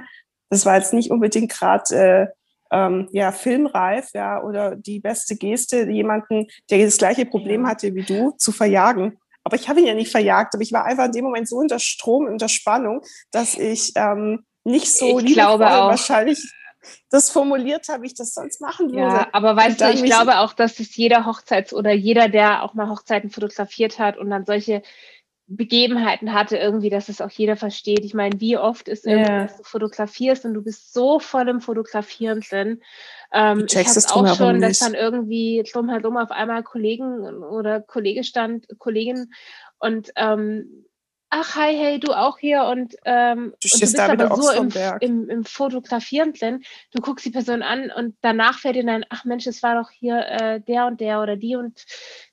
[0.50, 2.26] das war jetzt nicht unbedingt gerade äh,
[2.70, 8.04] ähm, ja, filmreif, ja, oder die beste Geste, jemanden, der das gleiche Problem hatte wie
[8.04, 9.18] du, zu verjagen.
[9.44, 11.56] Aber ich habe ihn ja nicht verjagt, aber ich war einfach in dem Moment so
[11.56, 15.88] unter Strom, unter Spannung, dass ich ähm, nicht so ich glaube auch.
[15.88, 16.40] wahrscheinlich
[17.10, 19.00] das formuliert habe, wie ich das sonst machen würde.
[19.02, 22.74] Ja, aber weißt du, ich glaube auch, dass es jeder Hochzeits- oder jeder, der auch
[22.74, 24.82] mal Hochzeiten fotografiert hat und dann solche
[25.46, 28.04] Begebenheiten hatte, irgendwie, dass es auch jeder versteht.
[28.04, 29.42] Ich meine, wie oft ist irgendwie, Ja.
[29.42, 32.82] dass du fotografierst und du bist so voll im Fotografieren drin.
[33.32, 38.66] Ähm, ich es auch schon, dass dann irgendwie drumherum auf einmal Kollegen oder Kollege stand,
[38.78, 39.32] Kollegin
[39.78, 40.86] und ähm,
[41.36, 44.70] ach, hi, hey, du auch hier und, ähm, Du und du bist aber so im,
[45.00, 49.24] im, im Fotografieren drin, du guckst die Person an und danach fällt dir dann, ach
[49.24, 51.84] Mensch, es war doch hier äh, der und der oder die und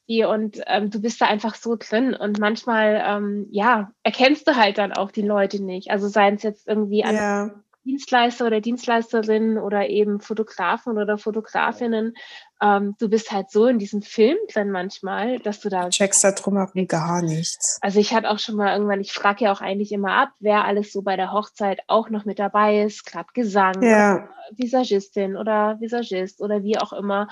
[0.07, 4.55] die und ähm, du bist da einfach so drin und manchmal, ähm, ja, erkennst du
[4.55, 5.89] halt dann auch die Leute nicht.
[5.89, 7.63] Also seien es jetzt irgendwie an Ja.
[7.85, 12.13] Dienstleister oder Dienstleisterinnen oder eben Fotografen oder Fotografinnen.
[12.61, 16.23] Ähm, du bist halt so in diesem Film drin manchmal, dass du da Du checkst
[16.23, 17.79] da drumherum gar nichts.
[17.81, 20.65] also ich hatte auch schon mal irgendwann, ich frage ja auch eigentlich immer ab, wer
[20.65, 24.29] alles so bei der Hochzeit auch noch mit dabei ist, gerade Gesang, Ja.
[24.51, 27.29] Visagistin oder Visagist oder wie auch immer.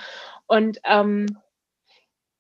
[0.48, 1.28] Und ähm,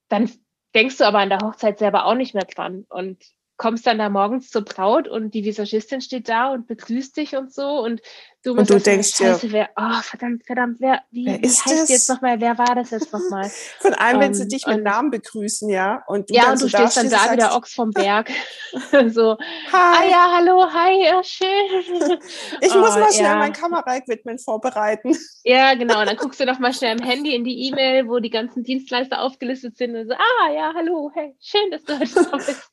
[0.07, 0.31] dann
[0.73, 3.23] denkst du aber an der Hochzeit selber auch nicht mehr dran und
[3.59, 7.53] kommst dann da morgens zur Braut und die Visagistin steht da und begrüßt dich und
[7.53, 8.01] so und
[8.43, 11.65] du musst du denkst dir, Scheiße, wer, oh verdammt, verdammt, wer, wie, Wer wie ist
[11.65, 11.89] heißt die das?
[11.89, 13.51] jetzt nochmal, wer war das jetzt nochmal?
[13.79, 16.01] Von allem, wenn sie Ähm, dich mit und- Namen begrüßen, ja.
[16.07, 17.91] Und du Ja, dann und so du stehst dann da und wie der Ochs vom
[17.93, 18.31] Berg.
[19.09, 19.31] so,
[19.73, 22.19] ah Hi, ja, hallo, hi, ja, schön.
[22.61, 23.35] ich muss Oh, mal schnell ja.
[23.35, 25.17] mein Kamera-Equipment vorbereiten.
[25.43, 25.99] Ja, genau.
[25.99, 28.63] Und dann guckst du noch mal schnell am Handy in die E-Mail, wo die ganzen
[28.63, 32.69] Dienstleister aufgelistet sind und so, ah ja, hallo, hey, schön, dass du heute da bist.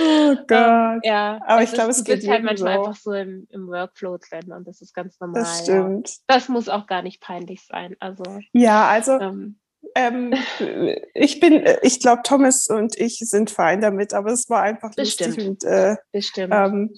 [0.00, 0.50] Oh Gott.
[0.50, 2.80] Ähm, ja, Aber ich glaube, ist- es geht halt manchmal so.
[2.80, 5.40] einfach so im, im Workflow drin und das ist ganz normal.
[5.42, 5.64] das Ja.
[5.64, 6.16] stimmt.
[6.26, 7.96] Das muss auch gar nicht peinlich sein.
[8.00, 8.22] Also,
[8.52, 9.58] Ja, also ähm,
[9.94, 10.34] ähm,
[11.14, 15.28] ich bin, ich glaube, Thomas und ich sind fein damit, aber es war einfach lustig
[15.36, 15.48] Bestimmt.
[15.48, 16.52] und äh, bestimmt.
[16.54, 16.94] ähm,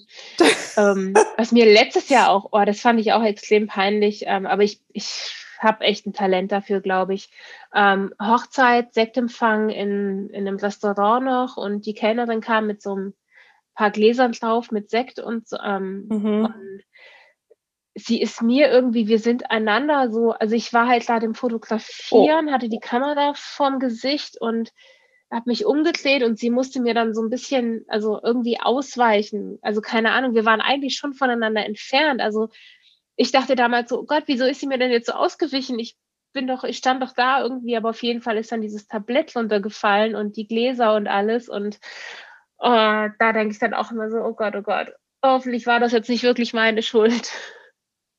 [0.77, 4.81] ähm, was mir letztes Jahr auch, oh, das fand ich auch extrem peinlich, aber ich,
[4.91, 7.29] ich habe echt ein Talent dafür, glaube ich.
[7.73, 13.13] Ähm, Hochzeit, Sektempfang in, in einem Restaurant noch und die Kellnerin kam mit so ein
[13.75, 16.45] paar Gläsern drauf mit Sekt und so, ähm, mhm.
[16.45, 16.83] und
[17.95, 22.51] sie ist mir irgendwie, wir sind einander so, also ich war halt gerade im Fotografieren,
[22.51, 24.71] hatte die Kamera vorm Gesicht und
[25.29, 29.59] habe mich umgedreht und sie musste mir dann so ein bisschen, also irgendwie ausweichen.
[29.61, 32.21] Also keine Ahnung, wir waren eigentlich schon voneinander entfernt.
[32.21, 32.49] Also
[33.21, 35.77] ich dachte damals so, oh Gott, wieso ist sie mir denn jetzt so ausgewichen?
[35.77, 35.95] Ich
[36.33, 39.35] bin doch, ich stand doch da irgendwie, aber auf jeden Fall ist dann dieses Tablett
[39.35, 41.75] runtergefallen und die Gläser und alles und
[42.57, 44.91] äh, da denke ich dann auch immer so, oh Gott, oh Gott,
[45.23, 47.31] hoffentlich war das jetzt nicht wirklich meine Schuld.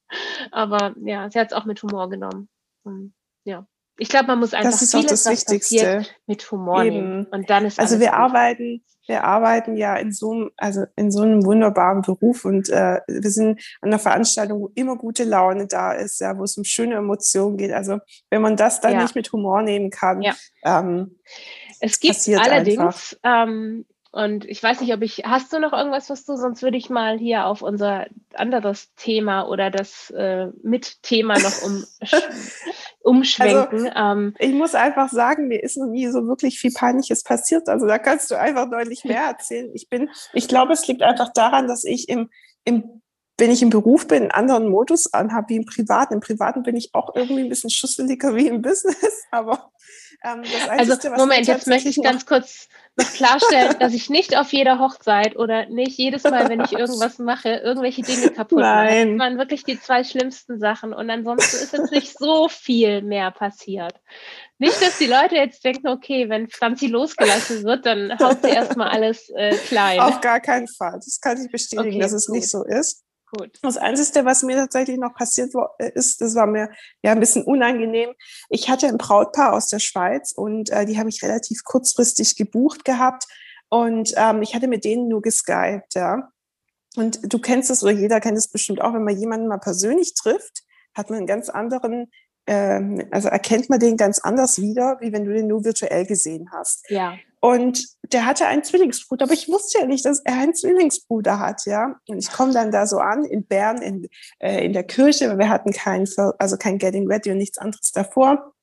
[0.52, 2.48] Aber ja, sie hat es auch mit Humor genommen.
[2.84, 3.12] Und,
[3.44, 3.66] ja.
[4.02, 5.60] Ich glaube, man muss einfach Das ist auch vieles, das was passiert,
[6.00, 6.14] Wichtigste.
[6.26, 6.96] mit Humor Eben.
[6.96, 7.26] nehmen.
[7.30, 8.16] Und dann ist Also wir gut.
[8.16, 12.98] arbeiten, wir arbeiten ja in so einem, also in so einem wunderbaren Beruf und äh,
[13.06, 16.64] wir sind an einer Veranstaltung, wo immer gute Laune da ist, ja, wo es um
[16.64, 17.70] schöne Emotionen geht.
[17.72, 19.02] Also wenn man das dann Ja.
[19.02, 20.34] nicht mit Humor nehmen kann, Ja.
[20.64, 21.18] ähm,
[21.78, 26.26] Es gibt allerdings, ähm, und ich weiß nicht, ob ich, hast du noch irgendwas, was
[26.26, 31.62] du, sonst würde ich mal hier auf unser anderes Thema oder das äh, Mit-Thema noch
[31.62, 31.84] um,
[33.00, 33.90] umschwenken.
[33.96, 37.70] ähm, ich muss einfach sagen, mir ist noch nie so wirklich viel Peinliches passiert.
[37.70, 39.70] Also da kannst du einfach deutlich mehr erzählen.
[39.72, 42.28] Ich bin, ich glaube, es liegt einfach daran, dass ich im,
[42.64, 43.00] im
[43.38, 46.14] wenn ich im Beruf bin, einen anderen Modus anhabe wie im Privaten.
[46.14, 49.70] Im Privaten bin ich auch irgendwie ein bisschen schusseliger wie im Business, aber
[50.24, 54.10] ähm, das also Einzige, was Moment, jetzt möchte ich ganz kurz noch klarstellen, dass ich
[54.10, 58.60] nicht auf jeder Hochzeit oder nicht jedes Mal, wenn ich irgendwas mache, irgendwelche Dinge kaputt
[58.60, 58.84] mache.
[58.84, 59.18] Nein.
[59.18, 63.30] Das waren wirklich die zwei schlimmsten Sachen und ansonsten ist jetzt nicht so viel mehr
[63.30, 63.94] passiert.
[64.58, 68.90] Nicht, dass die Leute jetzt denken, okay, wenn Franzi losgelassen wird, dann haut sie erstmal
[68.90, 69.98] alles äh, klein.
[69.98, 71.00] Auf gar keinen Fall.
[71.04, 72.36] Das kann ich bestätigen, Okay, dass es gut.
[72.36, 73.02] nicht so ist.
[73.34, 73.58] Gut.
[73.62, 76.70] Das Einzige, was mir tatsächlich noch passiert äh, ist, das war mir
[77.02, 78.10] ja ein bisschen unangenehm.
[78.50, 82.84] Ich hatte ein Brautpaar aus der Schweiz und äh, die habe ich relativ kurzfristig gebucht
[82.84, 83.24] gehabt
[83.70, 86.30] und ähm, ich hatte mit denen nur geskypt, ja.
[86.94, 90.12] Und du kennst es oder jeder kennt es bestimmt auch, wenn man jemanden mal persönlich
[90.12, 90.64] trifft,
[90.94, 92.10] hat man einen ganz anderen,
[92.46, 96.50] ähm, also erkennt man den ganz anders wieder, wie wenn du den nur virtuell gesehen
[96.52, 96.84] hast.
[96.90, 97.14] Ja.
[97.44, 101.66] Und der hatte einen Zwillingsbruder, aber ich wusste ja nicht, dass er einen Zwillingsbruder hat,
[101.66, 101.96] ja.
[102.06, 105.38] Und ich komme dann da so an in Bern in, äh, in der Kirche, weil
[105.38, 106.06] wir hatten kein,
[106.38, 108.54] also kein Getting Ready und nichts anderes davor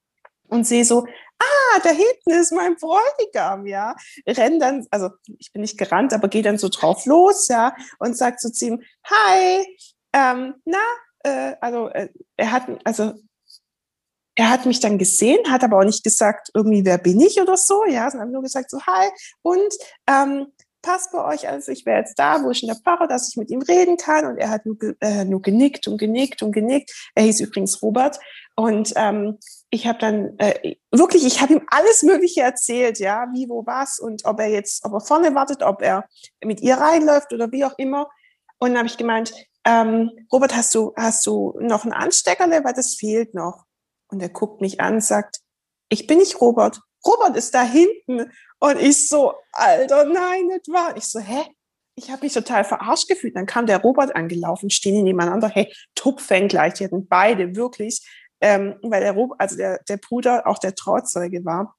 [0.48, 1.06] und sehe so,
[1.40, 3.98] ah, da hinten ist mein Bräutigam, ja.
[4.26, 8.16] Renn dann, also ich bin nicht gerannt, aber gehe dann so drauf los, ja, und
[8.16, 9.78] sagt so zu ihm, hi,
[10.14, 10.78] ähm, na,
[11.24, 13.14] äh, also äh, er hat, also
[14.40, 17.58] er hat mich dann gesehen, hat aber auch nicht gesagt, irgendwie, wer bin ich oder
[17.58, 19.10] so, ja, sondern nur gesagt, so, hi,
[19.42, 19.74] und
[20.08, 20.48] ähm,
[20.82, 23.36] passt bei euch, also ich wäre jetzt da, wo ich in der Pfarrer, dass ich
[23.36, 24.26] mit ihm reden kann.
[24.26, 26.90] Und er hat nur, äh, nur genickt und genickt und genickt.
[27.16, 28.18] Er hieß übrigens Robert.
[28.56, 29.40] Und ähm,
[29.72, 34.00] ich habe dann äh, wirklich, ich habe ihm alles Mögliche erzählt, ja, wie, wo, was
[34.00, 36.08] und ob er jetzt, ob er vorne wartet, ob er
[36.42, 38.10] mit ihr reinläuft oder wie auch immer.
[38.58, 39.34] Und dann habe ich gemeint,
[39.66, 43.66] ähm, Robert, hast du, hast du noch ein Ansteckerle, weil das fehlt noch.
[44.12, 45.40] Und er guckt mich an, sagt,
[45.90, 46.82] ich bin nicht Robert.
[47.06, 48.32] Robert ist da hinten.
[48.60, 50.96] Und ich so, Alter, nein, nicht wahr.
[50.98, 51.46] Ich so, hä?
[51.96, 53.36] Ich habe mich total verarscht gefühlt.
[53.36, 55.50] Dann kam der Robert angelaufen, stehen die nebeneinander.
[55.50, 56.76] Hey, Tupfen gleich.
[56.76, 58.08] Die hatten beide wirklich,
[58.42, 61.76] ähm, weil der Robert, also der, der Bruder auch der Trauzeuge war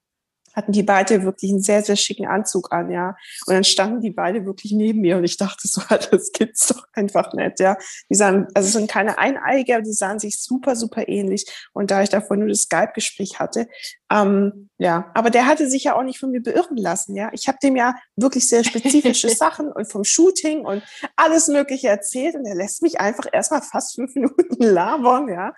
[0.55, 3.17] hatten die beide wirklich einen sehr, sehr schicken Anzug an, ja.
[3.47, 6.85] Und dann standen die beide wirklich neben mir und ich dachte so, das gibt's doch
[6.93, 7.77] einfach nicht, ja.
[8.11, 11.47] Die sahen, also es sind keine Eineiger, aber die sahen sich super, super ähnlich.
[11.73, 13.69] Und da ich davor nur das Skype-Gespräch hatte,
[14.13, 17.31] ähm, ja, aber der hatte sich ja auch nicht von mir beirren lassen, ja.
[17.33, 20.83] Ich habe dem ja wirklich sehr spezifische Sachen und vom Shooting und
[21.17, 25.53] alles Mögliche erzählt und er lässt mich einfach erstmal fast fünf Minuten labern, ja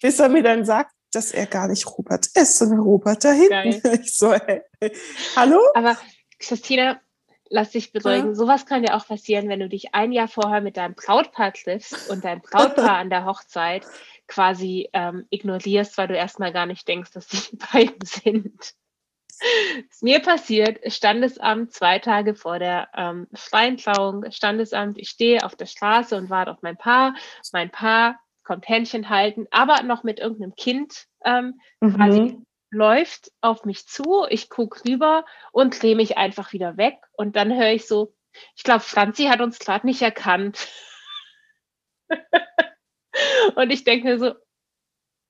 [0.00, 3.80] bis er mir dann sagt, dass er gar nicht Robert ist, sondern Robert da hinten.
[4.02, 4.62] Ich so, hey,
[5.36, 5.60] hallo?
[5.74, 5.96] Aber
[6.38, 7.00] Christina,
[7.50, 8.28] lass dich beruhigen.
[8.28, 8.34] Ja.
[8.34, 12.10] Sowas kann ja auch passieren, wenn du dich ein Jahr vorher mit deinem Brautpaar triffst
[12.10, 13.86] und dein Brautpaar an der Hochzeit
[14.26, 18.74] quasi ähm, ignorierst, weil du erstmal gar nicht denkst, dass die beiden sind.
[19.90, 25.66] ist mir passiert, Standesamt zwei Tage vor der ähm, Freientrauung, Standesamt, ich stehe auf der
[25.66, 27.14] Straße und warte auf mein Paar.
[27.52, 31.94] Mein Paar kommt Händchen halten, aber noch mit irgendeinem Kind ähm, mhm.
[31.94, 32.38] quasi
[32.70, 34.24] läuft auf mich zu.
[34.30, 36.96] Ich gucke rüber und drehe mich einfach wieder weg.
[37.12, 38.14] Und dann höre ich so,
[38.56, 40.66] ich glaube, Franzi hat uns gerade nicht erkannt.
[43.56, 44.34] und ich denke mir so,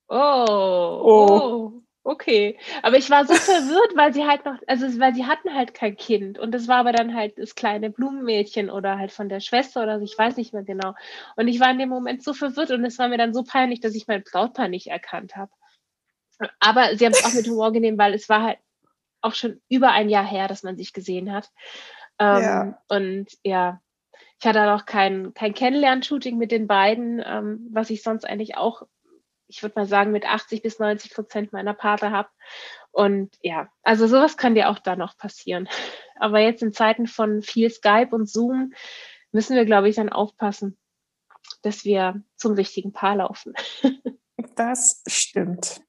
[0.08, 1.77] oh, oh, oh,
[2.08, 2.58] okay.
[2.82, 5.96] Aber ich war so verwirrt, weil sie halt noch, also weil sie hatten halt kein
[5.96, 9.82] Kind und das war aber dann halt das kleine Blumenmädchen oder halt von der Schwester
[9.82, 10.94] oder so, ich weiß nicht mehr genau.
[11.36, 13.80] Und ich war in dem Moment so verwirrt und es war mir dann so peinlich,
[13.80, 15.52] dass ich mein Brautpaar nicht erkannt habe.
[16.60, 18.58] Aber sie haben es auch mit Humor genommen, weil es war halt
[19.20, 21.50] auch schon über ein Jahr her, dass man sich gesehen hat.
[22.18, 22.82] Ähm, ja.
[22.88, 23.80] Und ja,
[24.40, 28.82] ich hatte auch kein, kein Kennenlern-Shooting mit den beiden, ähm, was ich sonst eigentlich auch
[29.48, 32.28] ich würde mal sagen, mit 80 bis 90 Prozent meiner Paare habe.
[32.90, 35.68] Und ja, also sowas kann dir auch da noch passieren.
[36.16, 38.72] Aber jetzt in Zeiten von viel Skype und Zoom
[39.32, 40.76] müssen wir, glaube ich, dann aufpassen,
[41.62, 43.54] dass wir zum richtigen Paar laufen.
[44.54, 45.82] Das stimmt.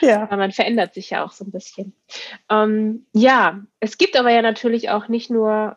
[0.00, 0.22] Ja.
[0.22, 1.96] Aber man verändert sich ja auch so ein bisschen.
[2.50, 5.76] Ähm, ja, es gibt aber ja natürlich auch nicht nur,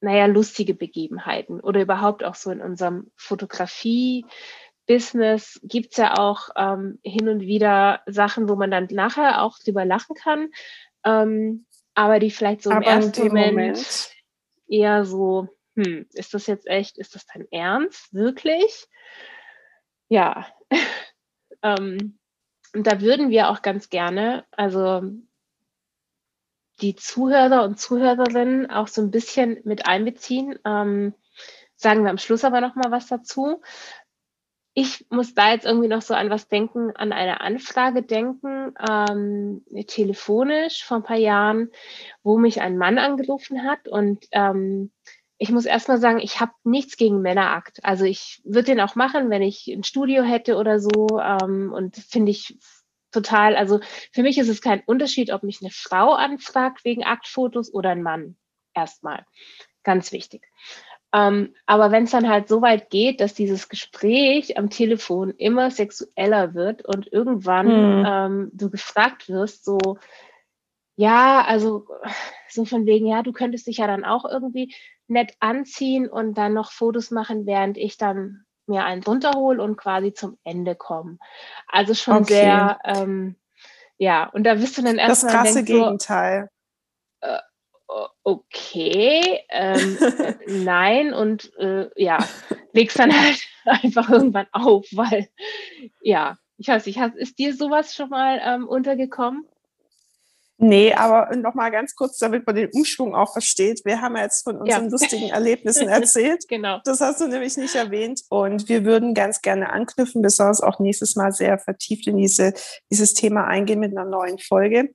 [0.00, 4.24] naja, lustige Begebenheiten oder überhaupt auch so in unserem Fotografie,
[4.90, 9.56] Business gibt es ja auch ähm, hin und wieder Sachen, wo man dann nachher auch
[9.60, 10.50] drüber lachen kann,
[11.04, 14.10] ähm, aber die vielleicht so im aber ersten Moment, Moment,
[14.66, 18.88] eher so, hm, ist das jetzt echt, ist das dein Ernst, wirklich?
[20.08, 20.48] Ja,
[21.62, 22.18] ähm,
[22.74, 25.02] und da würden wir auch ganz gerne, also
[26.80, 30.58] die Zuhörer und Zuhörerinnen auch so ein bisschen mit einbeziehen.
[30.64, 31.14] Ähm,
[31.76, 33.62] sagen wir am Schluss aber noch mal was dazu
[34.74, 39.64] ich muss da jetzt irgendwie noch so an was denken, an eine Anfrage denken, ähm,
[39.86, 41.70] telefonisch vor ein paar Jahren,
[42.22, 44.92] wo mich ein Mann angerufen hat und ähm,
[45.42, 47.78] ich muss erstmal sagen, ich habe nichts gegen Männerakt.
[47.82, 51.96] Also ich würde den auch machen, wenn ich ein Studio hätte oder so ähm, und
[51.96, 52.58] finde ich
[53.10, 53.80] total, also
[54.12, 58.02] für mich ist es kein Unterschied, ob mich eine Frau anfragt wegen Aktfotos oder ein
[58.02, 58.36] Mann.
[58.74, 59.24] Erstmal.
[59.82, 60.46] Ganz wichtig.
[61.12, 65.70] Ähm, aber wenn es dann halt so weit geht, dass dieses Gespräch am Telefon immer
[65.70, 68.06] sexueller wird und irgendwann mhm.
[68.06, 69.98] ähm, du gefragt wirst, so,
[70.96, 71.86] ja, also
[72.48, 74.74] so von wegen, ja, du könntest dich ja dann auch irgendwie
[75.08, 80.12] nett anziehen und dann noch Fotos machen, während ich dann mir einen runterhole und quasi
[80.12, 81.18] zum Ende komme.
[81.66, 82.34] Also schon okay.
[82.34, 83.34] sehr, ähm,
[83.98, 85.32] ja, und da bist du dann erstmal.
[85.32, 86.44] Das krasse Gegenteil.
[86.44, 86.59] So,
[88.22, 89.98] okay, ähm,
[90.46, 92.18] nein und äh, ja,
[92.72, 95.28] legst dann halt einfach irgendwann auf, weil
[96.00, 99.46] ja, ich weiß nicht, ist dir sowas schon mal ähm, untergekommen?
[100.62, 103.80] Nee, aber nochmal ganz kurz, damit man den Umschwung auch versteht.
[103.86, 104.90] Wir haben ja jetzt von unseren ja.
[104.90, 106.46] lustigen Erlebnissen erzählt.
[106.48, 106.80] genau.
[106.84, 108.20] Das hast du nämlich nicht erwähnt.
[108.28, 112.52] Und wir würden ganz gerne anknüpfen, besonders auch nächstes Mal sehr vertieft in diese,
[112.90, 114.94] dieses Thema eingehen mit einer neuen Folge.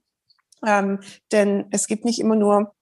[0.64, 1.00] Ähm,
[1.32, 2.75] denn es gibt nicht immer nur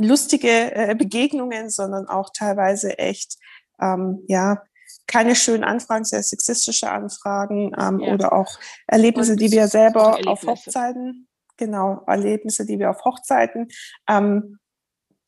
[0.00, 3.36] lustige äh, Begegnungen, sondern auch teilweise echt,
[3.80, 4.62] ähm, ja,
[5.06, 8.14] keine schönen Anfragen, sehr sexistische Anfragen ähm, ja.
[8.14, 13.68] oder auch Erlebnisse, Und die wir selber auf Hochzeiten, genau, Erlebnisse, die wir auf Hochzeiten,
[14.08, 14.58] ähm,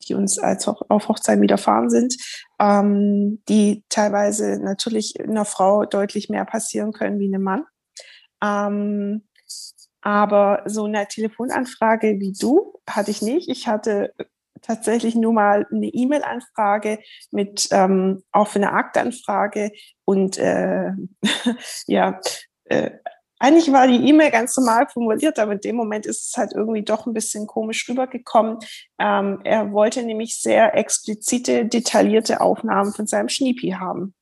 [0.07, 2.15] die uns als auch auf Hochzeiten widerfahren sind,
[2.59, 7.65] ähm, die teilweise natürlich einer Frau deutlich mehr passieren können wie einem Mann.
[8.43, 9.27] Ähm,
[10.01, 13.47] aber so eine Telefonanfrage wie du hatte ich nicht.
[13.47, 14.13] Ich hatte
[14.63, 16.99] tatsächlich nur mal eine E-Mail-Anfrage
[17.31, 19.71] mit ähm, eine Aktanfrage
[20.05, 20.91] und äh,
[21.87, 22.19] ja,
[22.65, 22.91] äh,
[23.43, 26.83] eigentlich war die E-Mail ganz normal formuliert, aber in dem Moment ist es halt irgendwie
[26.83, 28.59] doch ein bisschen komisch rübergekommen.
[28.99, 34.13] Ähm, er wollte nämlich sehr explizite, detaillierte Aufnahmen von seinem Schniepi haben.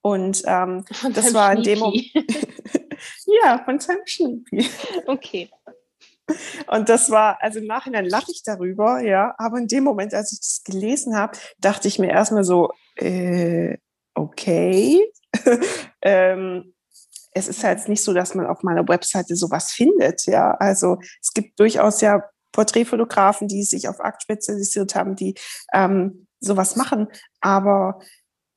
[0.00, 2.06] Und ähm, das war in dem Moment.
[3.42, 4.66] ja, von seinem Schniepi.
[5.06, 5.50] Okay.
[6.66, 10.32] Und das war, also im Nachhinein lache ich darüber, ja, aber in dem Moment, als
[10.32, 13.76] ich das gelesen habe, dachte ich mir erstmal so, äh,
[14.14, 15.00] okay.
[16.02, 16.74] ähm,
[17.32, 20.26] es ist halt nicht so, dass man auf meiner Webseite sowas findet.
[20.26, 25.34] Ja, also es gibt durchaus ja Porträtfotografen, die sich auf Akt spezialisiert haben, die
[25.74, 27.08] ähm, sowas machen.
[27.40, 28.00] Aber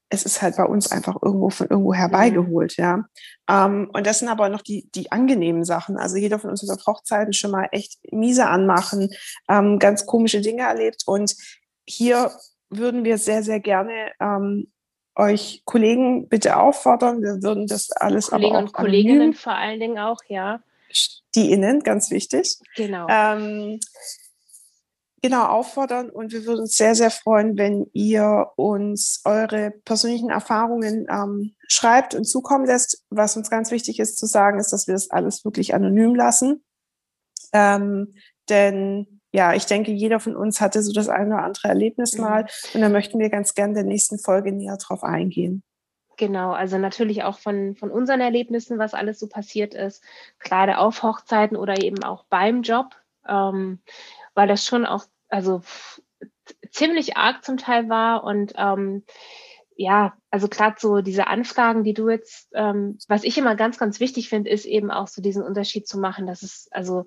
[0.10, 2.84] es ist halt bei uns einfach irgendwo von irgendwo herbeigeholt, mhm.
[2.84, 3.06] ja.
[3.48, 5.98] Ähm, und das sind aber noch die, die angenehmen Sachen.
[5.98, 9.10] Also jeder von uns hat auf Hochzeiten schon mal echt miese anmachen,
[9.48, 11.04] ähm, ganz komische Dinge erlebt.
[11.06, 11.36] Und
[11.88, 12.32] hier
[12.69, 14.72] würden wir sehr, sehr gerne ähm,
[15.15, 17.22] euch Kollegen bitte auffordern.
[17.22, 20.62] Wir würden das alles Kollegen aber auch und Kolleginnen vor allen Dingen auch, ja.
[21.36, 22.58] Die innen, ganz wichtig.
[22.76, 23.08] Genau.
[25.21, 31.08] Genau, auffordern und wir würden uns sehr, sehr freuen, wenn ihr uns eure persönlichen Erfahrungen
[31.10, 33.03] ähm, schreibt und zukommen lässt.
[33.10, 36.63] Was uns ganz wichtig ist zu sagen, ist, dass wir das alles wirklich anonym lassen.
[37.51, 38.15] Ähm,
[38.47, 42.21] denn ja, ich denke, jeder von uns hatte so das eine oder andere Erlebnis mhm.
[42.21, 45.63] mal und da möchten wir ganz gern in der nächsten Folge näher drauf eingehen.
[46.17, 50.03] Genau, also natürlich auch von, von unseren Erlebnissen, was alles so passiert ist,
[50.39, 52.95] gerade auf Hochzeiten oder eben auch beim Job,
[53.27, 53.79] ähm,
[54.35, 55.61] weil das schon auch, also
[56.71, 59.03] ziemlich arg zum Teil war und ähm,
[59.75, 64.01] ja, also gerade so diese Anfragen, die du jetzt, ähm, was ich immer ganz, ganz
[64.01, 67.05] wichtig finde, ist eben auch so diesen Unterschied zu machen, dass es, also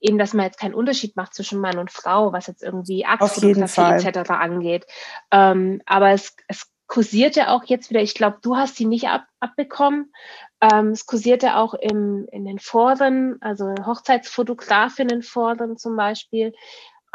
[0.00, 4.06] eben, dass man jetzt keinen Unterschied macht zwischen Mann und Frau, was jetzt irgendwie Aktfotografie
[4.08, 4.28] etc.
[4.30, 4.86] angeht.
[5.30, 9.24] Ähm, aber es, es kursierte auch jetzt wieder, ich glaube, du hast sie nicht ab,
[9.40, 10.12] abbekommen.
[10.60, 16.54] Ähm, es kursierte auch im, in den Foren, also Hochzeitsfotografinnen-Foren zum Beispiel.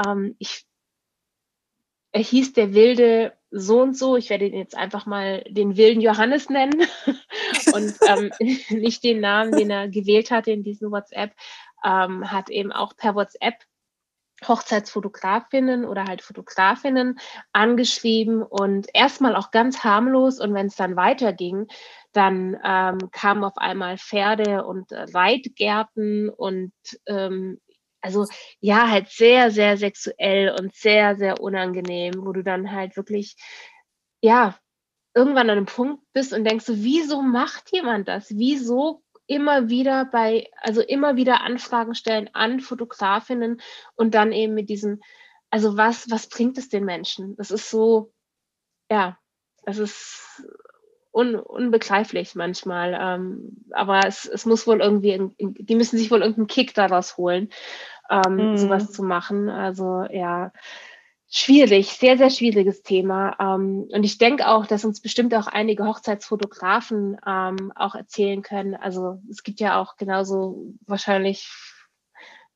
[0.05, 0.65] Ähm, ich,
[2.11, 4.15] er hieß der wilde so und so.
[4.15, 6.81] Ich werde ihn jetzt einfach mal den wilden Johannes nennen
[7.73, 8.31] und ähm,
[8.69, 11.31] nicht den Namen, den er gewählt hatte in diesem WhatsApp
[11.83, 13.55] ähm, hat eben auch per WhatsApp
[14.47, 17.19] Hochzeitsfotografinnen oder halt Fotografinnen
[17.53, 21.67] angeschrieben und erstmal auch ganz harmlos und wenn es dann weiterging,
[22.11, 26.73] dann ähm, kamen auf einmal Pferde und Reitgärten und
[27.07, 27.59] ähm,
[28.01, 28.25] also
[28.59, 33.35] ja, halt sehr, sehr sexuell und sehr, sehr unangenehm, wo du dann halt wirklich,
[34.21, 34.57] ja,
[35.13, 38.29] irgendwann an einem Punkt bist und denkst so, wieso macht jemand das?
[38.31, 43.61] Wieso immer wieder bei, also immer wieder Anfragen stellen an Fotografinnen
[43.95, 45.01] und dann eben mit diesem,
[45.49, 47.35] also was, was bringt es den Menschen?
[47.37, 48.13] Das ist so,
[48.89, 49.17] ja,
[49.63, 50.43] es ist
[51.11, 52.97] un, unbegreiflich manchmal.
[52.99, 56.73] Ähm, aber es, es muss wohl irgendwie, in, in, die müssen sich wohl irgendeinen Kick
[56.73, 57.49] daraus holen,
[58.09, 58.57] ähm, mm.
[58.57, 59.49] sowas zu machen.
[59.49, 60.51] Also ja,
[61.33, 63.37] Schwierig, sehr, sehr schwieriges Thema.
[63.39, 68.75] Ähm, und ich denke auch, dass uns bestimmt auch einige Hochzeitsfotografen ähm, auch erzählen können.
[68.75, 71.49] Also es gibt ja auch genauso wahrscheinlich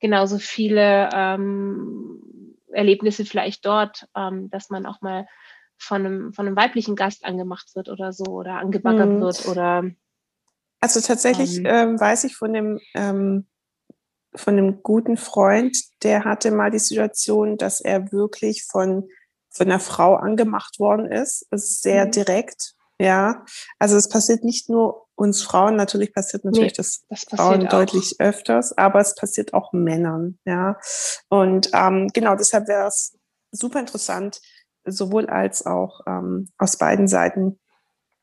[0.01, 5.25] genauso viele ähm, Erlebnisse vielleicht dort, ähm, dass man auch mal
[5.77, 9.21] von einem, von einem weiblichen Gast angemacht wird oder so oder angebaggert mhm.
[9.21, 9.83] wird oder
[10.79, 13.47] also tatsächlich ähm, ähm, weiß ich von dem ähm,
[14.37, 19.09] von einem guten Freund, der hatte mal die Situation, dass er wirklich von,
[19.49, 21.47] von einer Frau angemacht worden ist.
[21.51, 22.11] Das ist sehr mhm.
[22.11, 22.73] direkt.
[22.97, 23.43] Ja,
[23.77, 27.67] also es passiert nicht nur uns Frauen, natürlich passiert natürlich nee, das, das passiert Frauen
[27.67, 27.71] auch.
[27.71, 30.39] deutlich öfters, aber es passiert auch Männern.
[30.45, 30.77] Ja,
[31.27, 33.17] und ähm, genau deshalb wäre es
[33.51, 34.39] super interessant,
[34.85, 37.59] sowohl als auch ähm, aus beiden Seiten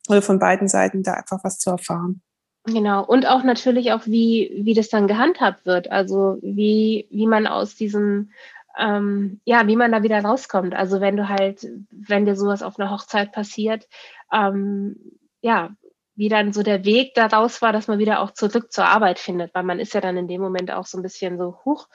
[0.09, 2.23] oder von beiden Seiten da einfach was zu erfahren.
[2.65, 7.49] Genau, und auch natürlich auch, wie, wie das dann gehandhabt wird, also wie, wie man
[7.49, 8.31] aus diesem,
[8.79, 10.75] ähm, ja, wie man da wieder rauskommt.
[10.75, 13.89] Also wenn du halt, wenn dir sowas auf einer Hochzeit passiert,
[14.33, 14.97] ähm,
[15.41, 15.71] ja,
[16.15, 19.55] wie dann so der Weg daraus war, dass man wieder auch zurück zur Arbeit findet,
[19.55, 21.89] weil man ist ja dann in dem Moment auch so ein bisschen so, huch,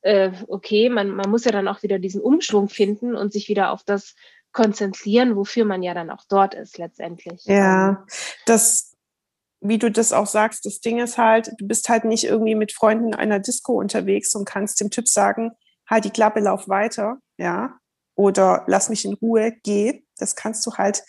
[0.00, 3.70] äh, okay, man, man muss ja dann auch wieder diesen Umschwung finden und sich wieder
[3.70, 4.14] auf das
[4.52, 7.44] konzentrieren, wofür man ja dann auch dort ist letztendlich.
[7.44, 7.96] Ja, ähm,
[8.46, 8.96] das,
[9.60, 12.72] wie du das auch sagst, das Ding ist halt, du bist halt nicht irgendwie mit
[12.72, 15.52] Freunden in einer Disco unterwegs und kannst dem Typ sagen,
[15.88, 17.78] halt die Klappe, lauf weiter, ja,
[18.14, 20.02] oder lass mich in Ruhe, geh.
[20.18, 21.02] Das kannst du halt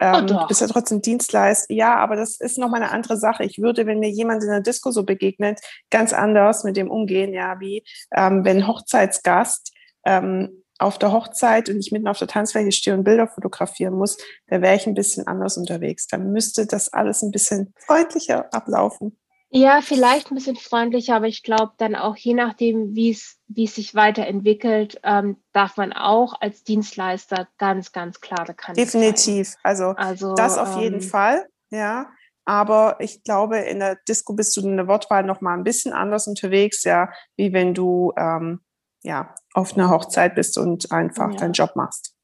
[0.00, 1.72] Ähm, oh, du bist ja trotzdem Dienstleister.
[1.72, 3.44] Ja, aber das ist nochmal eine andere Sache.
[3.44, 7.34] Ich würde, wenn mir jemand in der Disco so begegnet, ganz anders mit dem umgehen,
[7.34, 7.84] ja, wie
[8.16, 9.72] ähm, wenn Hochzeitsgast
[10.06, 14.16] ähm, auf der Hochzeit und ich mitten auf der Tanzfläche stehe und Bilder fotografieren muss,
[14.46, 16.06] da wäre ich ein bisschen anders unterwegs.
[16.06, 19.19] Dann müsste das alles ein bisschen freundlicher ablaufen.
[19.52, 23.64] Ja, vielleicht ein bisschen freundlicher, aber ich glaube dann auch, je nachdem, wie es wie
[23.64, 29.56] es sich weiterentwickelt, ähm, darf man auch als Dienstleister ganz, ganz klare Kante Definitiv.
[29.64, 32.12] Also, also das auf ähm, jeden Fall, ja.
[32.44, 35.92] Aber ich glaube, in der Disco bist du in der Wortwahl noch mal ein bisschen
[35.92, 38.60] anders unterwegs, ja, wie wenn du ähm,
[39.02, 41.36] ja auf einer Hochzeit bist und einfach ja.
[41.36, 42.14] deinen Job machst.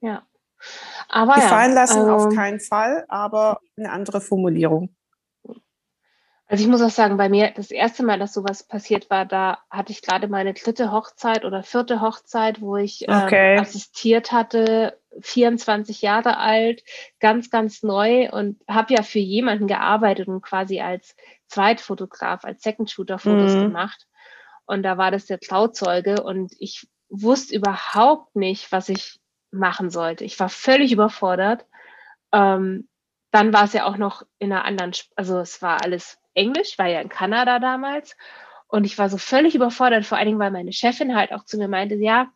[0.00, 0.26] Ja.
[1.08, 4.94] Aber Gefallen ja, lassen also, auf keinen Fall, aber eine andere Formulierung.
[6.46, 9.58] Also ich muss auch sagen, bei mir das erste Mal, dass sowas passiert war, da
[9.70, 13.54] hatte ich gerade meine dritte Hochzeit oder vierte Hochzeit, wo ich ähm, okay.
[13.54, 16.82] ähm, assistiert hatte, 24 Jahre alt,
[17.20, 21.14] ganz, ganz neu und habe ja für jemanden gearbeitet und quasi als
[21.48, 23.60] Zweitfotograf, als Second Shooter Fotos mhm.
[23.60, 24.06] gemacht.
[24.66, 29.20] Und da war das der Trauzeuge und ich wusste überhaupt nicht, was ich
[29.50, 30.24] machen sollte.
[30.24, 31.66] Ich war völlig überfordert.
[32.32, 32.88] Ähm,
[33.32, 36.86] dann war es ja auch noch in einer anderen, also es war alles Englisch, war
[36.86, 38.16] ja in Kanada damals.
[38.68, 41.58] Und ich war so völlig überfordert, vor allen Dingen, weil meine Chefin halt auch zu
[41.58, 42.30] mir meinte, ja,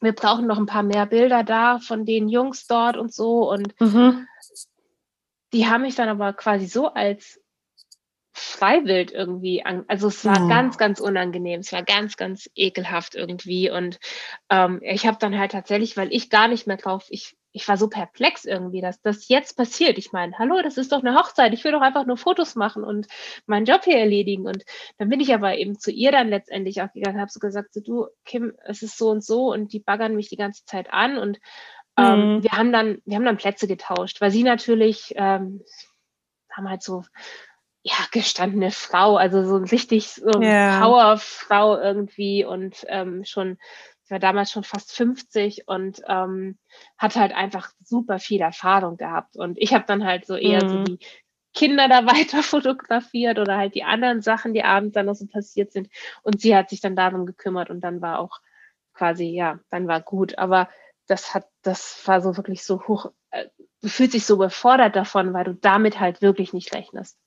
[0.00, 3.50] wir brauchen noch ein paar mehr Bilder da von den Jungs dort und so.
[3.50, 4.26] Und mhm.
[5.52, 7.40] die haben mich dann aber quasi so als
[8.32, 9.84] freiwillig irgendwie an.
[9.88, 10.48] Also es war oh.
[10.48, 11.60] ganz, ganz unangenehm.
[11.60, 13.70] Es war ganz, ganz ekelhaft irgendwie.
[13.70, 13.98] Und
[14.50, 17.76] ähm, ich habe dann halt tatsächlich, weil ich gar nicht mehr drauf, ich ich war
[17.76, 19.98] so perplex irgendwie, dass das jetzt passiert.
[19.98, 21.52] Ich meine, hallo, das ist doch eine Hochzeit.
[21.54, 23.06] Ich will doch einfach nur Fotos machen und
[23.46, 24.46] meinen Job hier erledigen.
[24.46, 24.64] Und
[24.98, 27.80] dann bin ich aber eben zu ihr dann letztendlich auch gegangen, habe so gesagt, so,
[27.80, 31.18] du, Kim, es ist so und so und die baggern mich die ganze Zeit an
[31.18, 31.38] und
[31.96, 32.42] ähm, mhm.
[32.42, 35.64] wir haben dann, wir haben dann Plätze getauscht, weil sie natürlich ähm,
[36.52, 37.02] haben halt so
[37.82, 40.80] ja, gestandene Frau, also so ein richtig so yeah.
[40.80, 43.58] Powerfrau irgendwie und ähm, schon
[44.08, 46.56] ich war damals schon fast 50 und ähm,
[46.96, 49.36] hatte halt einfach super viel Erfahrung gehabt.
[49.36, 50.68] Und ich habe dann halt so eher mhm.
[50.70, 50.98] so die
[51.52, 55.72] Kinder da weiter fotografiert oder halt die anderen Sachen, die abends dann noch so passiert
[55.72, 55.90] sind.
[56.22, 58.40] Und sie hat sich dann darum gekümmert und dann war auch
[58.94, 60.38] quasi, ja, dann war gut.
[60.38, 60.70] Aber
[61.06, 63.44] das hat, das war so wirklich so hoch, äh,
[63.82, 67.18] du fühlst dich so überfordert davon, weil du damit halt wirklich nicht rechnest.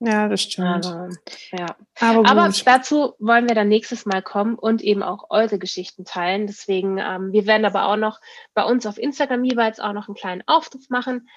[0.00, 0.86] Ja, das stimmt.
[0.86, 1.08] Aber,
[1.52, 1.76] ja.
[2.00, 6.46] Aber, Aber, dazu wollen wir dann nächstes Mal kommen und eben auch eure Geschichten teilen.
[6.46, 8.20] Deswegen, ähm, wir werden aber auch noch
[8.54, 11.28] bei uns auf Instagram jeweils auch noch einen kleinen Aufruf machen.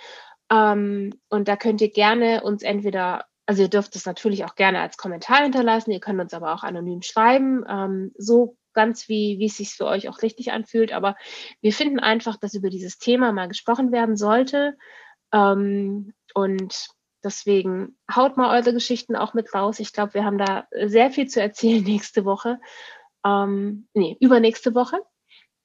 [0.52, 4.80] Ähm, und da könnt ihr gerne uns entweder, also ihr dürft es natürlich auch gerne
[4.80, 9.48] als Kommentar hinterlassen, ihr könnt uns aber auch anonym schreiben, ähm, so ganz wie, wie
[9.48, 10.94] es sich für euch auch richtig anfühlt.
[10.94, 11.16] Aber
[11.62, 14.78] wir finden einfach, dass über dieses Thema mal gesprochen werden sollte.
[15.34, 16.90] Ähm, und
[17.24, 19.80] Deswegen haut mal eure Geschichten auch mit raus.
[19.80, 22.60] Ich glaube, wir haben da sehr viel zu erzählen nächste Woche.
[23.26, 25.00] Ähm, nee, übernächste Woche.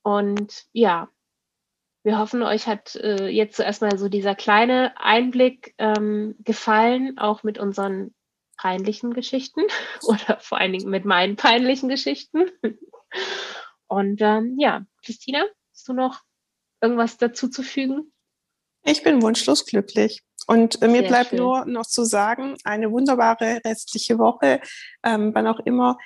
[0.03, 1.09] Und ja,
[2.05, 7.43] wir hoffen, euch hat äh, jetzt zuerst mal so dieser kleine Einblick ähm, gefallen, auch
[7.43, 8.15] mit unseren
[8.57, 9.63] peinlichen Geschichten
[10.03, 12.47] oder vor allen Dingen mit meinen peinlichen Geschichten.
[13.89, 16.21] Und ähm, ja, Christina, hast du noch
[16.81, 18.13] irgendwas dazu zu fügen?
[18.85, 20.23] Ich bin wunschlos glücklich.
[20.47, 21.39] Und äh, mir Sehr bleibt schön.
[21.39, 24.61] nur noch zu sagen, eine wunderbare restliche Woche,
[25.03, 25.99] ähm, wann auch immer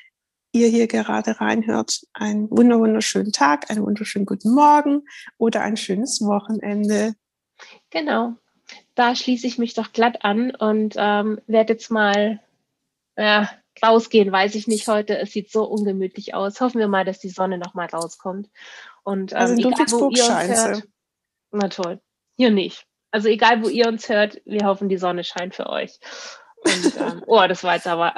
[0.52, 2.00] ihr hier gerade reinhört.
[2.12, 5.02] Einen wunderschönen Tag, einen wunderschönen guten Morgen
[5.38, 7.14] oder ein schönes Wochenende.
[7.90, 8.34] Genau.
[8.94, 12.40] Da schließe ich mich doch glatt an und ähm, werde jetzt mal
[13.16, 13.50] ja,
[13.82, 15.18] rausgehen, weiß ich nicht heute.
[15.18, 16.60] Es sieht so ungemütlich aus.
[16.60, 18.48] Hoffen wir mal, dass die Sonne noch mal rauskommt.
[19.02, 20.88] Und ähm, also in uns hört,
[21.52, 22.00] na toll.
[22.36, 22.86] Hier nicht.
[23.11, 25.98] Also egal, wo ihr uns hört, wir hoffen, die Sonne scheint für euch.
[26.64, 28.14] Und, ähm, oh, das war jetzt aber,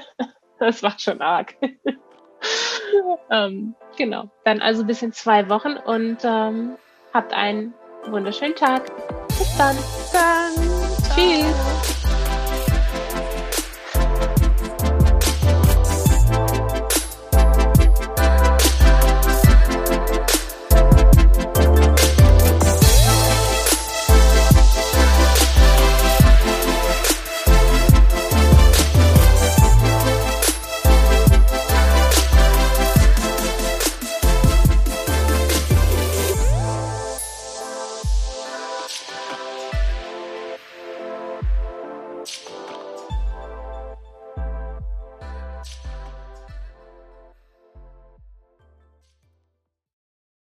[0.58, 1.54] das war schon arg.
[3.30, 4.30] ähm, genau.
[4.44, 6.76] Dann also bis in zwei Wochen und ähm,
[7.14, 7.74] habt einen
[8.06, 8.84] wunderschönen Tag.
[9.28, 9.76] Bis dann.
[9.76, 10.54] Bis dann.
[11.14, 11.75] Tschüss.